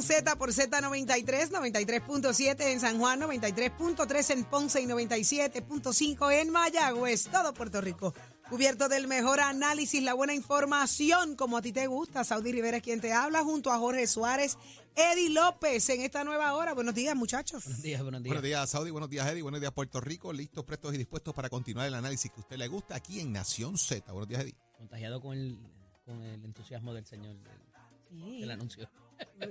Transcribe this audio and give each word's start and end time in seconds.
Nación 0.00 0.24
Z 0.24 0.36
por 0.36 0.50
Z93, 0.50 1.50
93.7 1.50 2.60
en 2.72 2.80
San 2.80 2.98
Juan, 2.98 3.20
93.3 3.20 4.30
en 4.30 4.44
Ponce 4.44 4.80
y 4.80 4.86
97.5 4.86 6.32
en 6.32 6.50
Mayagüez, 6.50 7.28
todo 7.28 7.52
Puerto 7.52 7.82
Rico. 7.82 8.14
Cubierto 8.48 8.88
del 8.88 9.08
mejor 9.08 9.40
análisis, 9.40 10.02
la 10.02 10.14
buena 10.14 10.32
información, 10.32 11.36
como 11.36 11.58
a 11.58 11.62
ti 11.62 11.72
te 11.72 11.86
gusta. 11.86 12.24
Saudi 12.24 12.50
Rivera 12.50 12.78
es 12.78 12.82
quien 12.82 13.02
te 13.02 13.12
habla, 13.12 13.42
junto 13.44 13.70
a 13.70 13.78
Jorge 13.78 14.06
Suárez, 14.06 14.56
Eddie 14.96 15.30
López 15.30 15.86
en 15.90 16.00
esta 16.00 16.24
nueva 16.24 16.54
hora. 16.54 16.72
Buenos 16.72 16.94
días, 16.94 17.14
muchachos. 17.14 17.64
Buenos 17.64 17.82
días, 17.82 18.02
buenos 18.02 18.22
días. 18.22 18.30
Buenos 18.30 18.44
días, 18.44 18.70
Saudi. 18.70 18.90
Buenos 18.90 19.10
días, 19.10 19.26
Eddie. 19.26 19.42
Buenos 19.42 19.60
días, 19.60 19.72
Puerto 19.72 20.00
Rico. 20.00 20.32
Listos, 20.32 20.64
prestos 20.64 20.94
y 20.94 20.98
dispuestos 20.98 21.34
para 21.34 21.50
continuar 21.50 21.86
el 21.86 21.94
análisis 21.94 22.30
que 22.30 22.38
a 22.38 22.40
usted 22.40 22.56
le 22.56 22.68
gusta 22.68 22.96
aquí 22.96 23.20
en 23.20 23.32
Nación 23.32 23.76
Z. 23.76 24.10
Buenos 24.12 24.28
días, 24.28 24.42
Eddie. 24.42 24.56
Contagiado 24.78 25.20
con 25.20 25.36
el, 25.36 25.58
con 26.06 26.22
el 26.22 26.42
entusiasmo 26.42 26.94
del 26.94 27.04
señor 27.04 27.36
del, 27.36 27.70
del 28.10 28.50
anuncio. 28.50 28.90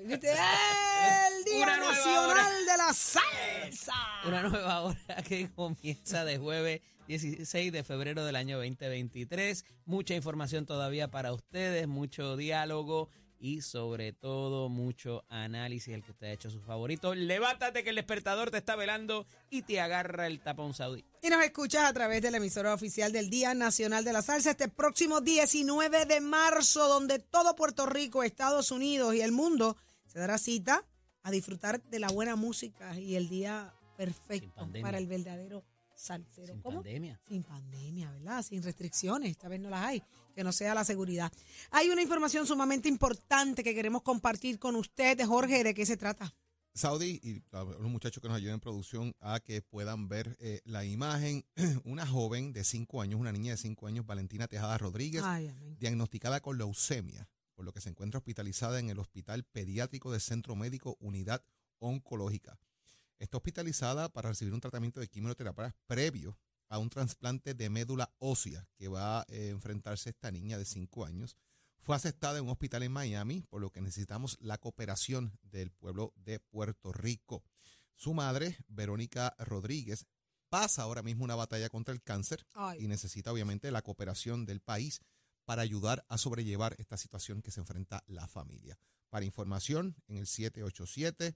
¿Viste? 0.05 0.31
El 0.31 1.43
Día 1.45 1.63
Una 1.63 1.77
Nacional 1.77 2.65
de 2.65 2.77
la 2.77 2.93
Salsa. 2.93 3.93
Una 4.25 4.43
nueva 4.43 4.81
hora 4.81 5.23
que 5.27 5.49
comienza 5.51 6.25
de 6.25 6.37
jueves 6.37 6.81
16 7.07 7.71
de 7.71 7.83
febrero 7.83 8.25
del 8.25 8.35
año 8.35 8.57
2023. 8.57 9.65
Mucha 9.85 10.15
información 10.15 10.65
todavía 10.65 11.09
para 11.09 11.33
ustedes, 11.33 11.87
mucho 11.87 12.35
diálogo 12.35 13.09
y 13.39 13.61
sobre 13.61 14.11
todo 14.11 14.69
mucho 14.69 15.23
análisis, 15.29 15.93
el 15.93 16.03
que 16.03 16.11
usted 16.11 16.27
ha 16.27 16.31
hecho 16.31 16.49
su 16.49 16.59
favorito. 16.59 17.15
Levántate 17.15 17.83
que 17.83 17.89
el 17.89 17.95
despertador 17.95 18.51
te 18.51 18.57
está 18.57 18.75
velando 18.75 19.25
y 19.49 19.61
te 19.61 19.79
agarra 19.79 20.27
el 20.27 20.41
tapón 20.41 20.73
saudí. 20.73 21.05
Y 21.21 21.29
nos 21.29 21.43
escuchas 21.43 21.85
a 21.85 21.93
través 21.93 22.21
de 22.21 22.31
la 22.31 22.37
emisora 22.37 22.73
oficial 22.73 23.11
del 23.11 23.29
Día 23.29 23.53
Nacional 23.53 24.03
de 24.03 24.13
la 24.13 24.21
Salsa 24.21 24.51
este 24.51 24.67
próximo 24.67 25.21
19 25.21 26.05
de 26.05 26.21
marzo, 26.21 26.87
donde 26.87 27.19
todo 27.19 27.55
Puerto 27.55 27.85
Rico, 27.85 28.23
Estados 28.23 28.71
Unidos 28.71 29.15
y 29.15 29.21
el 29.21 29.31
mundo 29.31 29.77
se 30.05 30.19
dará 30.19 30.37
cita 30.37 30.85
a 31.23 31.31
disfrutar 31.31 31.81
de 31.81 31.99
la 31.99 32.09
buena 32.09 32.35
música 32.35 32.97
y 32.99 33.15
el 33.15 33.29
día 33.29 33.73
perfecto 33.97 34.67
para 34.81 34.97
el 34.97 35.07
verdadero 35.07 35.63
salsero. 35.99 36.53
Sin 36.53 36.61
¿Cómo? 36.61 36.81
pandemia. 36.81 37.19
Sin 37.27 37.43
pandemia, 37.43 38.11
¿verdad? 38.11 38.41
Sin 38.43 38.63
restricciones, 38.63 39.31
esta 39.31 39.47
vez 39.47 39.59
no 39.59 39.69
las 39.69 39.85
hay, 39.85 40.01
que 40.33 40.43
no 40.43 40.51
sea 40.51 40.73
la 40.73 40.83
seguridad. 40.83 41.31
Hay 41.71 41.89
una 41.89 42.01
información 42.01 42.47
sumamente 42.47 42.87
importante 42.87 43.63
que 43.63 43.75
queremos 43.75 44.01
compartir 44.01 44.59
con 44.59 44.75
usted, 44.75 45.19
Jorge, 45.25 45.63
¿de 45.63 45.73
qué 45.73 45.85
se 45.85 45.97
trata? 45.97 46.33
Saudi 46.73 47.19
y 47.23 47.43
a 47.51 47.63
los 47.63 47.89
muchachos 47.91 48.21
que 48.21 48.29
nos 48.29 48.37
ayuden 48.37 48.55
en 48.55 48.59
producción 48.59 49.15
a 49.19 49.39
que 49.39 49.61
puedan 49.61 50.07
ver 50.07 50.37
eh, 50.39 50.61
la 50.63 50.85
imagen. 50.85 51.45
Una 51.83 52.07
joven 52.07 52.53
de 52.53 52.63
5 52.63 53.01
años, 53.01 53.19
una 53.19 53.31
niña 53.31 53.51
de 53.51 53.57
5 53.57 53.87
años, 53.87 54.05
Valentina 54.05 54.47
Tejada 54.47 54.77
Rodríguez, 54.77 55.23
Ay, 55.25 55.53
diagnosticada 55.77 56.39
con 56.39 56.57
leucemia, 56.57 57.27
por 57.55 57.65
lo 57.65 57.73
que 57.73 57.81
se 57.81 57.89
encuentra 57.89 58.19
hospitalizada 58.19 58.79
en 58.79 58.89
el 58.89 58.99
Hospital 58.99 59.43
Pediátrico 59.43 60.11
del 60.11 60.21
Centro 60.21 60.55
Médico 60.55 60.95
Unidad 60.99 61.43
Oncológica. 61.79 62.57
Está 63.19 63.37
hospitalizada 63.37 64.09
para 64.09 64.29
recibir 64.29 64.53
un 64.53 64.61
tratamiento 64.61 64.99
de 64.99 65.07
quimioterapia 65.07 65.75
previo 65.87 66.37
a 66.69 66.77
un 66.77 66.89
trasplante 66.89 67.53
de 67.53 67.69
médula 67.69 68.13
ósea 68.19 68.67
que 68.75 68.87
va 68.87 69.21
a 69.21 69.25
eh, 69.27 69.49
enfrentarse 69.49 70.09
esta 70.09 70.31
niña 70.31 70.57
de 70.57 70.65
5 70.65 71.05
años. 71.05 71.35
Fue 71.81 71.95
aceptada 71.95 72.37
en 72.37 72.45
un 72.45 72.51
hospital 72.51 72.83
en 72.83 72.91
Miami, 72.91 73.43
por 73.49 73.61
lo 73.61 73.71
que 73.71 73.81
necesitamos 73.81 74.37
la 74.39 74.57
cooperación 74.57 75.37
del 75.41 75.71
pueblo 75.71 76.13
de 76.15 76.39
Puerto 76.39 76.91
Rico. 76.91 77.43
Su 77.95 78.13
madre, 78.13 78.57
Verónica 78.67 79.35
Rodríguez, 79.39 80.05
pasa 80.49 80.83
ahora 80.83 81.03
mismo 81.03 81.23
una 81.23 81.35
batalla 81.35 81.69
contra 81.69 81.93
el 81.93 82.01
cáncer 82.01 82.45
Ay. 82.53 82.83
y 82.83 82.87
necesita 82.87 83.31
obviamente 83.31 83.71
la 83.71 83.81
cooperación 83.81 84.45
del 84.45 84.61
país 84.61 85.01
para 85.45 85.61
ayudar 85.63 86.05
a 86.07 86.17
sobrellevar 86.17 86.75
esta 86.77 86.95
situación 86.95 87.41
que 87.41 87.51
se 87.51 87.59
enfrenta 87.59 88.03
la 88.07 88.27
familia. 88.27 88.77
Para 89.09 89.25
información, 89.25 89.95
en 90.07 90.17
el 90.17 90.27
787-246-0287. 90.27 91.35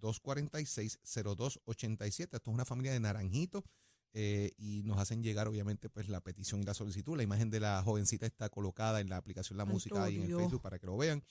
787-246-0287. 0.00 2.24
Esto 2.24 2.36
es 2.36 2.46
una 2.46 2.64
familia 2.64 2.92
de 2.92 3.00
Naranjito 3.00 3.64
eh, 4.14 4.52
y 4.58 4.82
nos 4.82 4.98
hacen 4.98 5.22
llegar 5.22 5.48
obviamente 5.48 5.88
pues 5.88 6.08
la 6.08 6.20
petición 6.20 6.60
y 6.62 6.64
la 6.64 6.74
solicitud. 6.74 7.16
La 7.16 7.22
imagen 7.22 7.50
de 7.50 7.60
la 7.60 7.82
jovencita 7.82 8.26
está 8.26 8.48
colocada 8.50 9.00
en 9.00 9.08
la 9.08 9.16
aplicación 9.16 9.56
La 9.56 9.64
Música 9.64 10.10
y 10.10 10.16
en 10.16 10.24
el. 10.24 10.36
Facebook 10.36 10.60
para 10.60 10.78
que 10.78 10.86
lo 10.86 10.96
vean. 10.96 11.24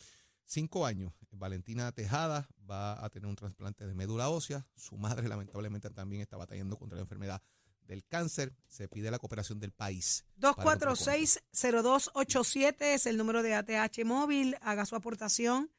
Cinco 0.46 0.86
años, 0.86 1.14
Valentina 1.32 1.92
Tejada 1.92 2.48
va 2.70 3.04
a 3.04 3.10
tener 3.10 3.28
un 3.28 3.36
trasplante 3.36 3.88
de 3.88 3.94
médula 3.94 4.30
ósea. 4.30 4.66
Su 4.76 4.98
madre 4.98 5.28
lamentablemente 5.28 5.90
también 5.90 6.22
está 6.22 6.38
batallando 6.38 6.78
contra 6.78 6.96
la 6.98 7.04
enfermedad 7.04 7.42
del 7.88 8.06
cáncer. 8.06 8.54
Se 8.68 8.88
pide 8.88 9.10
la 9.12 9.20
cooperación 9.20 9.60
del 9.60 9.72
país. 9.72 10.26
para 10.40 10.78
que 10.78 10.86
lo 10.86 10.94
246-0287 10.94 12.76
es 12.82 13.06
el 13.06 13.18
número 13.18 13.44
de 13.44 13.56
ATH 13.56 14.06
móvil. 14.06 14.56
Haga 14.62 14.86
su 14.86 14.96
aportación. 14.96 15.72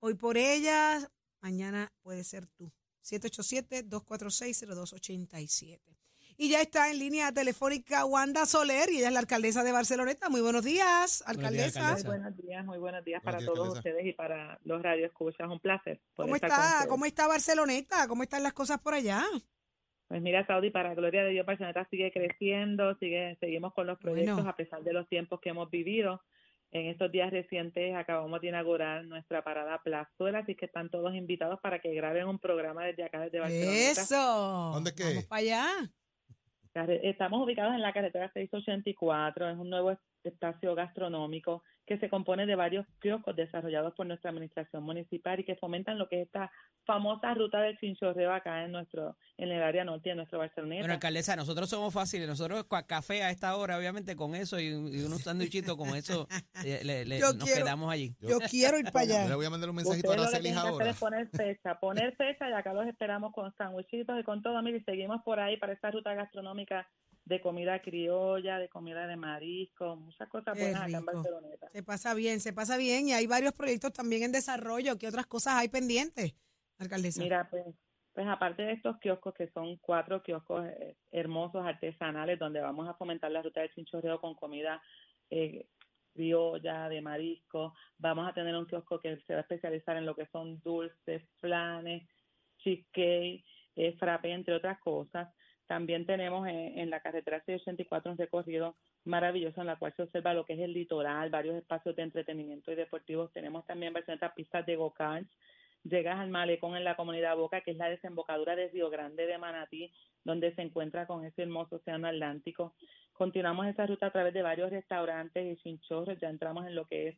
Hoy 0.00 0.14
por 0.14 0.36
ella, 0.36 1.10
mañana 1.40 1.92
puede 2.02 2.22
ser 2.24 2.46
tú. 2.46 2.72
787-246-0287. 3.04 5.80
Y 6.40 6.50
ya 6.50 6.60
está 6.62 6.88
en 6.88 7.00
línea 7.00 7.32
telefónica 7.32 8.04
Wanda 8.04 8.46
Soler 8.46 8.88
y 8.92 8.98
ella 8.98 9.08
es 9.08 9.12
la 9.12 9.18
alcaldesa 9.18 9.64
de 9.64 9.72
Barceloneta. 9.72 10.28
Muy 10.28 10.40
buenos 10.40 10.62
días, 10.64 11.24
Buenos 11.26 11.50
días, 11.50 11.76
alcaldesa. 11.76 11.94
Muy 11.94 12.02
buenos 12.04 12.36
días, 12.36 12.64
muy 12.64 12.78
buenos 12.78 13.04
días 13.04 13.22
para 13.24 13.38
Buenos 13.38 13.54
días, 13.54 13.54
todos 13.56 13.76
alcaldesa. 13.78 13.96
ustedes 13.98 14.14
y 14.14 14.16
para 14.16 14.58
los 14.62 14.80
radioescuchas. 14.80 15.48
Un 15.50 15.58
placer. 15.58 16.00
poder 16.14 16.28
¿Cómo 16.30 16.36
está? 16.36 16.86
¿Cómo 16.88 17.04
está 17.06 17.26
Barceloneta? 17.26 18.06
¿Cómo 18.06 18.22
están 18.22 18.44
las 18.44 18.52
cosas 18.52 18.78
por 18.78 18.94
allá? 18.94 19.24
Pues 20.06 20.22
mira, 20.22 20.46
Saudi, 20.46 20.70
para 20.70 20.94
gloria 20.94 21.24
de 21.24 21.30
Dios, 21.30 21.44
Barcelona 21.44 21.86
sigue 21.90 22.12
creciendo, 22.12 22.96
sigue, 22.98 23.36
seguimos 23.40 23.74
con 23.74 23.88
los 23.88 23.98
proyectos 23.98 24.36
Bueno. 24.36 24.50
a 24.50 24.54
pesar 24.54 24.84
de 24.84 24.92
los 24.92 25.08
tiempos 25.08 25.40
que 25.40 25.48
hemos 25.48 25.68
vivido. 25.70 26.22
En 26.70 26.86
estos 26.86 27.10
días 27.10 27.32
recientes 27.32 27.96
acabamos 27.96 28.40
de 28.42 28.48
inaugurar 28.48 29.04
nuestra 29.06 29.42
parada 29.42 29.82
Plazuela, 29.82 30.38
así 30.38 30.54
que 30.54 30.66
están 30.66 30.88
todos 30.88 31.14
invitados 31.16 31.58
para 31.60 31.80
que 31.80 31.92
graben 31.94 32.28
un 32.28 32.38
programa 32.38 32.84
desde 32.84 33.02
acá, 33.02 33.22
desde 33.22 33.40
Barcelona. 33.40 33.76
Eso. 33.76 34.70
¿Dónde 34.74 34.94
qué? 34.94 35.02
Vamos 35.04 35.24
para 35.24 35.40
allá. 35.40 35.90
Estamos 36.74 37.42
ubicados 37.42 37.74
en 37.74 37.82
la 37.82 37.92
carretera 37.92 38.30
684, 38.32 39.50
es 39.50 39.56
un 39.56 39.70
nuevo 39.70 39.96
espacio 40.22 40.74
gastronómico 40.74 41.62
que 41.88 41.98
se 41.98 42.08
compone 42.08 42.46
de 42.46 42.54
varios 42.54 42.86
kioscos 43.00 43.34
desarrollados 43.34 43.94
por 43.94 44.06
nuestra 44.06 44.30
administración 44.30 44.82
municipal 44.84 45.40
y 45.40 45.44
que 45.44 45.56
fomentan 45.56 45.98
lo 45.98 46.08
que 46.08 46.20
es 46.20 46.26
esta 46.26 46.52
famosa 46.84 47.34
ruta 47.34 47.60
del 47.60 47.76
chinchorreo 47.78 48.32
acá 48.32 48.64
en 48.64 48.72
nuestro 48.72 49.16
en 49.38 49.50
el 49.50 49.62
área 49.62 49.84
norte 49.84 50.10
de 50.10 50.14
nuestro 50.16 50.38
Barceloneta. 50.38 50.82
Bueno, 50.82 50.94
alcaldesa, 50.94 51.34
nosotros 51.36 51.68
somos 51.70 51.92
fáciles. 51.94 52.28
Nosotros 52.28 52.66
café 52.86 53.22
a 53.22 53.30
esta 53.30 53.56
hora, 53.56 53.78
obviamente, 53.78 54.14
con 54.16 54.34
eso 54.34 54.60
y, 54.60 54.66
y 54.68 55.02
unos 55.02 55.22
sándwichitos 55.22 55.76
con 55.76 55.88
eso 55.96 56.26
eh, 56.64 56.80
le- 56.84 57.04
le- 57.04 57.18
Yo 57.18 57.32
nos 57.32 57.44
quiero- 57.44 57.64
quedamos 57.64 57.90
allí. 57.92 58.14
Yo 58.20 58.38
quiero 58.50 58.78
ir 58.78 58.90
para 58.92 59.04
Yo 59.06 59.12
le 59.14 59.18
allá. 59.20 59.36
voy 59.36 59.46
a 59.46 59.50
mandar 59.50 59.70
un 59.70 59.76
mensajito 59.76 60.10
Ustedes 60.10 60.34
a 60.34 60.38
hacer 60.38 60.58
ahora. 60.58 60.90
es 60.90 60.98
poner 60.98 61.28
fecha, 61.28 61.74
poner 61.80 62.14
fecha 62.16 62.48
y 62.48 62.52
acá 62.52 62.72
los 62.74 62.86
esperamos 62.86 63.32
con 63.32 63.54
sandwichitos 63.56 64.18
y 64.20 64.22
con 64.24 64.42
todo. 64.42 64.60
Mire, 64.62 64.78
y 64.78 64.82
seguimos 64.84 65.22
por 65.22 65.40
ahí 65.40 65.56
para 65.56 65.72
esta 65.72 65.90
ruta 65.90 66.12
gastronómica 66.14 66.86
de 67.28 67.40
comida 67.42 67.80
criolla, 67.82 68.58
de 68.58 68.68
comida 68.68 69.06
de 69.06 69.16
marisco, 69.16 69.96
muchas 69.96 70.28
cosas 70.28 70.54
Qué 70.54 70.62
buenas 70.62 70.82
acá 70.82 70.98
en. 70.98 71.04
Barceloneta. 71.04 71.68
Se 71.70 71.82
pasa 71.82 72.14
bien, 72.14 72.40
se 72.40 72.52
pasa 72.54 72.76
bien 72.78 73.08
y 73.08 73.12
hay 73.12 73.26
varios 73.26 73.52
proyectos 73.52 73.92
también 73.92 74.22
en 74.22 74.32
desarrollo. 74.32 74.96
¿Qué 74.98 75.06
otras 75.06 75.26
cosas 75.26 75.54
hay 75.54 75.68
pendientes, 75.68 76.34
alcaldesa? 76.78 77.22
Mira, 77.22 77.46
pues 77.50 77.64
Pues 78.14 78.26
aparte 78.26 78.62
de 78.62 78.72
estos 78.72 78.98
kioscos, 78.98 79.34
que 79.34 79.48
son 79.48 79.76
cuatro 79.76 80.22
kioscos 80.22 80.66
eh, 80.66 80.96
hermosos, 81.10 81.64
artesanales, 81.66 82.38
donde 82.38 82.60
vamos 82.60 82.88
a 82.88 82.94
fomentar 82.94 83.30
la 83.30 83.42
ruta 83.42 83.60
del 83.60 83.72
chinchorreo 83.74 84.20
con 84.20 84.34
comida 84.34 84.80
eh, 85.28 85.66
criolla, 86.14 86.88
de 86.88 87.02
marisco, 87.02 87.74
vamos 87.98 88.26
a 88.26 88.32
tener 88.32 88.56
un 88.56 88.66
kiosco 88.66 88.98
que 89.00 89.18
se 89.26 89.34
va 89.34 89.40
a 89.40 89.42
especializar 89.42 89.98
en 89.98 90.06
lo 90.06 90.16
que 90.16 90.26
son 90.32 90.60
dulces, 90.62 91.22
flanes, 91.40 92.08
cheesecake, 92.56 93.44
eh, 93.76 93.96
frappe, 93.98 94.32
entre 94.32 94.54
otras 94.54 94.78
cosas. 94.80 95.28
También 95.68 96.06
tenemos 96.06 96.48
en, 96.48 96.88
la 96.88 97.00
carretera 97.00 97.42
684 97.44 98.12
un 98.12 98.16
recorrido 98.16 98.74
maravilloso 99.04 99.60
en 99.60 99.66
la 99.66 99.76
cual 99.76 99.92
se 99.94 100.02
observa 100.02 100.32
lo 100.32 100.46
que 100.46 100.54
es 100.54 100.60
el 100.60 100.72
litoral, 100.72 101.28
varios 101.28 101.56
espacios 101.56 101.94
de 101.94 102.04
entretenimiento 102.04 102.72
y 102.72 102.74
deportivos. 102.74 103.30
Tenemos 103.34 103.66
también 103.66 103.92
versiones 103.92 104.32
pistas 104.34 104.64
de 104.64 104.76
go-karts. 104.76 105.28
Llegas 105.84 106.18
al 106.18 106.30
malecón 106.30 106.74
en 106.74 106.84
la 106.84 106.96
comunidad 106.96 107.36
Boca, 107.36 107.60
que 107.60 107.72
es 107.72 107.76
la 107.76 107.90
desembocadura 107.90 108.56
de 108.56 108.68
Río 108.68 108.88
Grande 108.88 109.26
de 109.26 109.36
Manatí, 109.36 109.92
donde 110.24 110.54
se 110.54 110.62
encuentra 110.62 111.06
con 111.06 111.26
ese 111.26 111.42
hermoso 111.42 111.76
océano 111.76 112.08
Atlántico. 112.08 112.74
Continuamos 113.12 113.66
esa 113.66 113.86
ruta 113.86 114.06
a 114.06 114.10
través 114.10 114.32
de 114.32 114.40
varios 114.40 114.70
restaurantes 114.70 115.44
y 115.44 115.62
chinchorros. 115.62 116.18
Ya 116.18 116.30
entramos 116.30 116.66
en 116.66 116.74
lo 116.74 116.86
que 116.86 117.08
es 117.08 117.16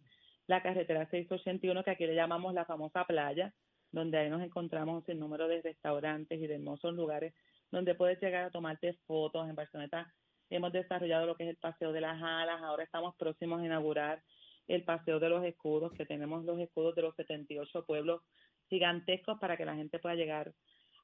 la 0.49 0.61
carretera 0.61 1.09
681, 1.09 1.85
que 1.85 1.91
aquí 1.93 2.05
le 2.05 2.17
llamamos 2.17 2.53
la 2.53 2.65
famosa 2.65 3.05
playa, 3.05 3.55
donde 3.93 4.19
ahí 4.19 4.29
nos 4.29 4.43
encontramos 4.43 4.97
un 4.97 5.07
sinnúmero 5.07 5.47
de 5.47 5.63
restaurantes 5.63 6.41
y 6.41 6.49
de 6.49 6.57
hermosos 6.57 6.95
lugares 6.95 7.33
donde 7.71 7.95
puedes 7.95 8.21
llegar 8.21 8.45
a 8.45 8.51
tomarte 8.51 8.95
fotos. 9.07 9.49
En 9.49 9.55
Barcelona 9.55 10.13
hemos 10.51 10.73
desarrollado 10.73 11.27
lo 11.27 11.37
que 11.37 11.45
es 11.45 11.51
el 11.51 11.57
Paseo 11.57 11.93
de 11.93 12.01
las 12.01 12.21
Alas, 12.23 12.61
ahora 12.63 12.85
estamos 12.85 13.15
próximos 13.17 13.61
a 13.61 13.67
inaugurar 13.67 14.23
el 14.67 14.85
Paseo 14.85 15.19
de 15.19 15.29
los 15.29 15.45
Escudos, 15.45 15.93
que 15.93 16.07
tenemos 16.07 16.45
los 16.45 16.59
escudos 16.61 16.95
de 16.95 17.03
los 17.03 17.15
78 17.17 17.85
pueblos 17.87 18.23
gigantescos 18.69 19.39
para 19.41 19.57
que 19.57 19.65
la 19.65 19.75
gente 19.75 19.99
pueda 19.99 20.15
llegar 20.15 20.53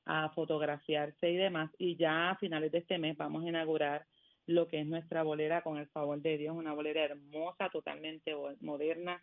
a 0.05 0.31
fotografiarse 0.31 1.31
y 1.31 1.37
demás. 1.37 1.71
Y 1.79 1.97
ya 1.97 2.31
a 2.31 2.37
finales 2.37 2.71
de 2.71 2.79
este 2.79 2.99
mes 2.99 3.17
vamos 3.17 3.45
a 3.45 3.49
inaugurar 3.49 4.07
lo 4.47 4.69
que 4.69 4.81
es 4.81 4.87
nuestra 4.87 5.25
bolera, 5.25 5.63
con 5.63 5.77
el 5.79 5.89
favor 5.89 6.21
de 6.21 6.39
Dios, 6.39 6.55
una 6.57 6.73
bolera 6.73 7.03
hermosa, 7.03 7.69
totalmente 7.71 8.33
moderna, 8.61 9.21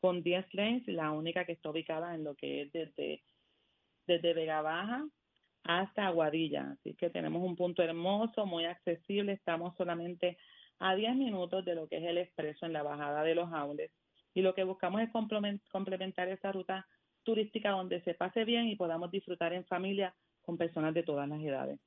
con 0.00 0.22
10 0.24 0.52
lanes, 0.54 0.82
la 0.88 1.12
única 1.12 1.44
que 1.44 1.52
está 1.52 1.70
ubicada 1.70 2.14
en 2.14 2.24
lo 2.24 2.34
que 2.34 2.62
es 2.62 2.72
desde, 2.72 3.22
desde 4.06 4.34
Vega 4.34 4.60
Baja 4.60 5.06
hasta 5.64 6.06
Aguadilla. 6.06 6.70
Así 6.72 6.94
que 6.94 7.10
tenemos 7.10 7.42
un 7.42 7.56
punto 7.56 7.82
hermoso, 7.82 8.46
muy 8.46 8.64
accesible. 8.66 9.32
Estamos 9.32 9.76
solamente 9.76 10.38
a 10.78 10.94
10 10.94 11.16
minutos 11.16 11.64
de 11.64 11.74
lo 11.74 11.88
que 11.88 11.96
es 11.96 12.04
el 12.04 12.18
expreso 12.18 12.66
en 12.66 12.72
la 12.72 12.82
bajada 12.82 13.22
de 13.22 13.34
los 13.34 13.52
Aules. 13.52 13.90
Y 14.34 14.42
lo 14.42 14.54
que 14.54 14.64
buscamos 14.64 15.00
es 15.00 15.10
complementar 15.10 16.28
esa 16.28 16.52
ruta 16.52 16.86
turística 17.22 17.70
donde 17.70 18.02
se 18.02 18.14
pase 18.14 18.44
bien 18.44 18.68
y 18.68 18.76
podamos 18.76 19.10
disfrutar 19.10 19.52
en 19.52 19.64
familia 19.64 20.14
con 20.42 20.58
personas 20.58 20.92
de 20.94 21.02
todas 21.02 21.28
las 21.28 21.40
edades. 21.40 21.80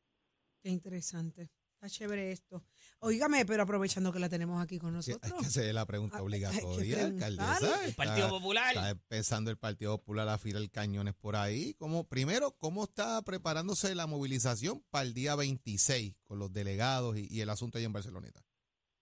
Qué 0.63 0.69
interesante. 0.69 1.49
Está 1.77 1.89
chévere 1.89 2.31
esto. 2.31 2.63
Óigame, 3.01 3.45
pero 3.45 3.61
aprovechando 3.61 4.11
que 4.11 4.17
la 4.17 4.27
tenemos 4.29 4.59
aquí 4.63 4.79
con 4.79 4.89
Sí, 5.03 5.11
nosotros. 5.11 5.31
hay 5.31 5.39
que 5.41 5.45
hacer 5.45 5.75
la 5.75 5.85
pregunta 5.85 6.17
Ah, 6.17 6.23
obligatoria, 6.23 7.05
alcaldesa. 7.05 7.85
El 7.85 7.93
Partido 7.93 8.17
Está- 8.25 8.29
Popular. 8.29 8.75
Está 8.75 8.89
empezando 8.89 9.51
el 9.51 9.57
Partido 9.57 9.95
Popular 9.99 10.27
a 10.27 10.33
afilar 10.33 10.67
cañones 10.71 11.13
por 11.13 11.35
ahí. 11.35 11.75
¿Cómo, 11.75 12.03
primero, 12.05 12.51
¿cómo 12.57 12.85
está 12.85 13.21
preparándose 13.21 13.93
la 13.93 14.07
movilización 14.07 14.83
para 14.89 15.03
el 15.05 15.13
día 15.13 15.35
26 15.35 16.15
con 16.23 16.39
los 16.39 16.51
delegados 16.51 17.15
y, 17.15 17.27
y 17.29 17.41
el 17.41 17.49
asunto 17.51 17.77
ahí 17.77 17.83
en 17.83 17.93
Barceloneta? 17.93 18.41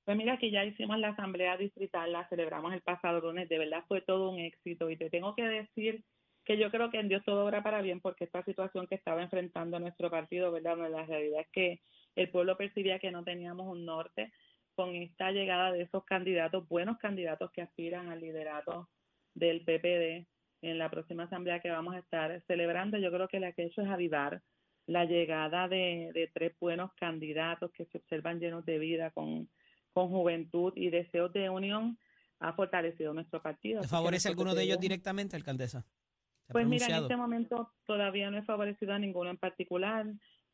Pues 0.04 0.18
mira, 0.18 0.38
que 0.38 0.52
ya 0.52 0.66
hicimos 0.66 1.00
la 1.00 1.10
asamblea 1.12 1.56
distrital, 1.56 2.12
la 2.12 2.28
celebramos 2.28 2.74
el 2.74 2.82
pasado 2.82 3.22
lunes, 3.22 3.48
de 3.48 3.58
verdad 3.58 3.86
fue 3.88 4.02
todo 4.02 4.30
un 4.32 4.40
éxito 4.40 4.90
y 4.90 4.98
te 4.98 5.10
tengo 5.10 5.34
que 5.34 5.44
decir 5.44 6.04
que 6.44 6.60
yo 6.60 6.70
creo 6.70 6.92
que 6.92 7.00
en 7.00 7.08
Dios 7.08 7.24
todo 7.26 7.44
obra 7.46 7.64
para 7.64 7.82
bien 7.82 8.02
porque 8.02 8.26
esta 8.26 8.44
situación 8.44 8.86
que 8.86 8.94
estaba 8.96 9.24
enfrentando 9.24 9.80
nuestro 9.80 10.12
partido, 10.12 10.52
¿verdad? 10.52 10.76
No, 10.76 10.88
La 10.90 11.06
realidad 11.06 11.40
es 11.42 11.48
que 11.52 11.82
el 12.16 12.30
pueblo 12.30 12.58
percibía 12.58 13.00
que 13.00 13.12
no 13.12 13.24
teníamos 13.24 13.68
un 13.68 13.86
norte 13.86 14.32
con 14.76 14.96
esta 14.96 15.32
llegada 15.32 15.72
de 15.72 15.84
esos 15.84 16.04
candidatos, 16.06 16.68
buenos 16.68 16.98
candidatos 16.98 17.52
que 17.52 17.62
aspiran 17.62 18.10
al 18.10 18.20
liderato 18.20 18.90
del 19.34 19.62
PPD 19.62 20.28
en 20.62 20.78
la 20.78 20.90
próxima 20.90 21.24
asamblea 21.24 21.60
que 21.60 21.70
vamos 21.70 21.96
a 21.96 22.00
estar 22.00 22.42
celebrando. 22.48 22.98
Yo 22.98 23.12
creo 23.12 23.28
que 23.28 23.40
lo 23.40 23.52
que 23.54 23.64
ha 23.64 23.66
hecho 23.66 23.82
es 23.82 23.90
avivar 23.90 24.42
la 24.88 25.06
llegada 25.06 25.68
de, 25.68 26.12
de 26.14 26.30
tres 26.34 26.54
buenos 26.60 26.94
candidatos 26.94 27.72
que 27.72 27.86
se 27.86 27.98
observan 27.98 28.40
llenos 28.40 28.66
de 28.66 28.80
vida, 28.80 29.12
con, 29.12 29.50
con 29.94 30.10
juventud 30.10 30.74
y 30.76 30.90
deseos 30.90 31.32
de 31.34 31.50
unión, 31.50 31.98
ha 32.40 32.54
fortalecido 32.54 33.14
nuestro 33.14 33.42
partido. 33.42 33.80
¿Te 33.80 33.86
Así 33.86 33.94
que 33.94 33.98
favorece 33.98 34.28
alguno 34.28 34.54
de 34.54 34.64
ellos 34.64 34.80
directamente, 34.80 35.36
alcaldesa? 35.36 35.82
¿Se 35.82 36.52
ha 36.52 36.54
pues 36.54 36.68
mira, 36.68 36.86
en 36.86 37.04
este 37.04 37.16
momento 37.16 37.72
todavía 37.86 38.30
no 38.30 38.38
he 38.38 38.44
favorecido 38.44 38.94
a 38.94 39.00
ninguno 39.00 39.30
en 39.30 39.38
particular. 39.38 40.06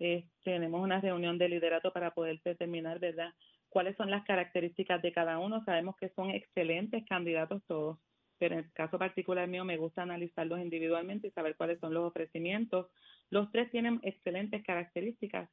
Eh, 0.04 0.26
tenemos 0.44 0.82
una 0.82 1.00
reunión 1.00 1.38
de 1.38 1.48
liderato 1.48 1.94
para 1.94 2.10
poder 2.10 2.42
determinar, 2.44 2.98
¿verdad?, 2.98 3.36
cuáles 3.70 3.96
son 3.98 4.10
las 4.10 4.26
características 4.26 5.00
de 5.04 5.12
cada 5.12 5.38
uno. 5.38 5.64
Sabemos 5.64 5.96
que 5.96 6.10
son 6.16 6.32
excelentes 6.32 7.06
candidatos 7.08 7.62
todos, 7.68 8.00
pero 8.40 8.56
en 8.56 8.66
el 8.66 8.74
caso 8.74 8.98
particular 8.98 9.48
mío 9.48 9.64
me 9.64 9.78
gusta 9.78 10.02
analizarlos 10.02 10.60
individualmente 10.60 11.28
y 11.28 11.32
saber 11.32 11.56
cuáles 11.56 11.80
son 11.80 11.94
los 11.94 12.10
ofrecimientos. 12.10 12.88
Los 13.30 13.52
tres 13.52 13.70
tienen 13.70 14.00
excelentes 14.02 14.64
características, 14.64 15.48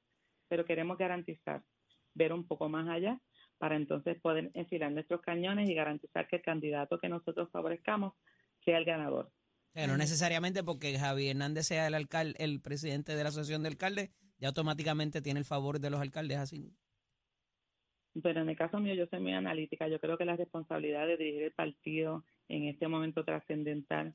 pero 0.48 0.64
queremos 0.64 0.96
garantizar, 0.96 1.62
ver 2.14 2.32
un 2.32 2.46
poco 2.46 2.70
más 2.70 2.88
allá 2.88 3.20
para 3.58 3.76
entonces 3.76 4.18
poder 4.18 4.50
enfilar 4.54 4.92
nuestros 4.92 5.20
cañones 5.20 5.68
y 5.68 5.74
garantizar 5.74 6.26
que 6.26 6.36
el 6.36 6.42
candidato 6.42 6.98
que 6.98 7.10
nosotros 7.10 7.50
favorezcamos 7.52 8.14
sea 8.64 8.78
el 8.78 8.86
ganador. 8.86 9.30
No 9.74 9.98
necesariamente 9.98 10.64
porque 10.64 10.98
Javier 10.98 11.32
Hernández 11.32 11.66
sea 11.66 11.86
el 11.86 11.94
alcalde, 11.94 12.42
el 12.42 12.62
presidente 12.62 13.14
de 13.14 13.22
la 13.22 13.28
asociación 13.28 13.62
de 13.62 13.68
alcaldes, 13.68 14.10
ya 14.38 14.48
automáticamente 14.48 15.20
tiene 15.20 15.40
el 15.40 15.46
favor 15.46 15.80
de 15.80 15.90
los 15.90 16.00
alcaldes 16.00 16.38
así. 16.38 16.72
Pero 18.22 18.40
en 18.40 18.48
el 18.48 18.56
caso 18.56 18.78
mío, 18.80 18.94
yo 18.94 19.06
soy 19.06 19.20
muy 19.20 19.32
analítica. 19.32 19.88
Yo 19.88 20.00
creo 20.00 20.16
que 20.16 20.24
la 20.24 20.36
responsabilidad 20.36 21.06
de 21.06 21.16
dirigir 21.16 21.42
el 21.44 21.52
partido 21.52 22.24
en 22.48 22.64
este 22.64 22.88
momento 22.88 23.24
trascendental 23.24 24.14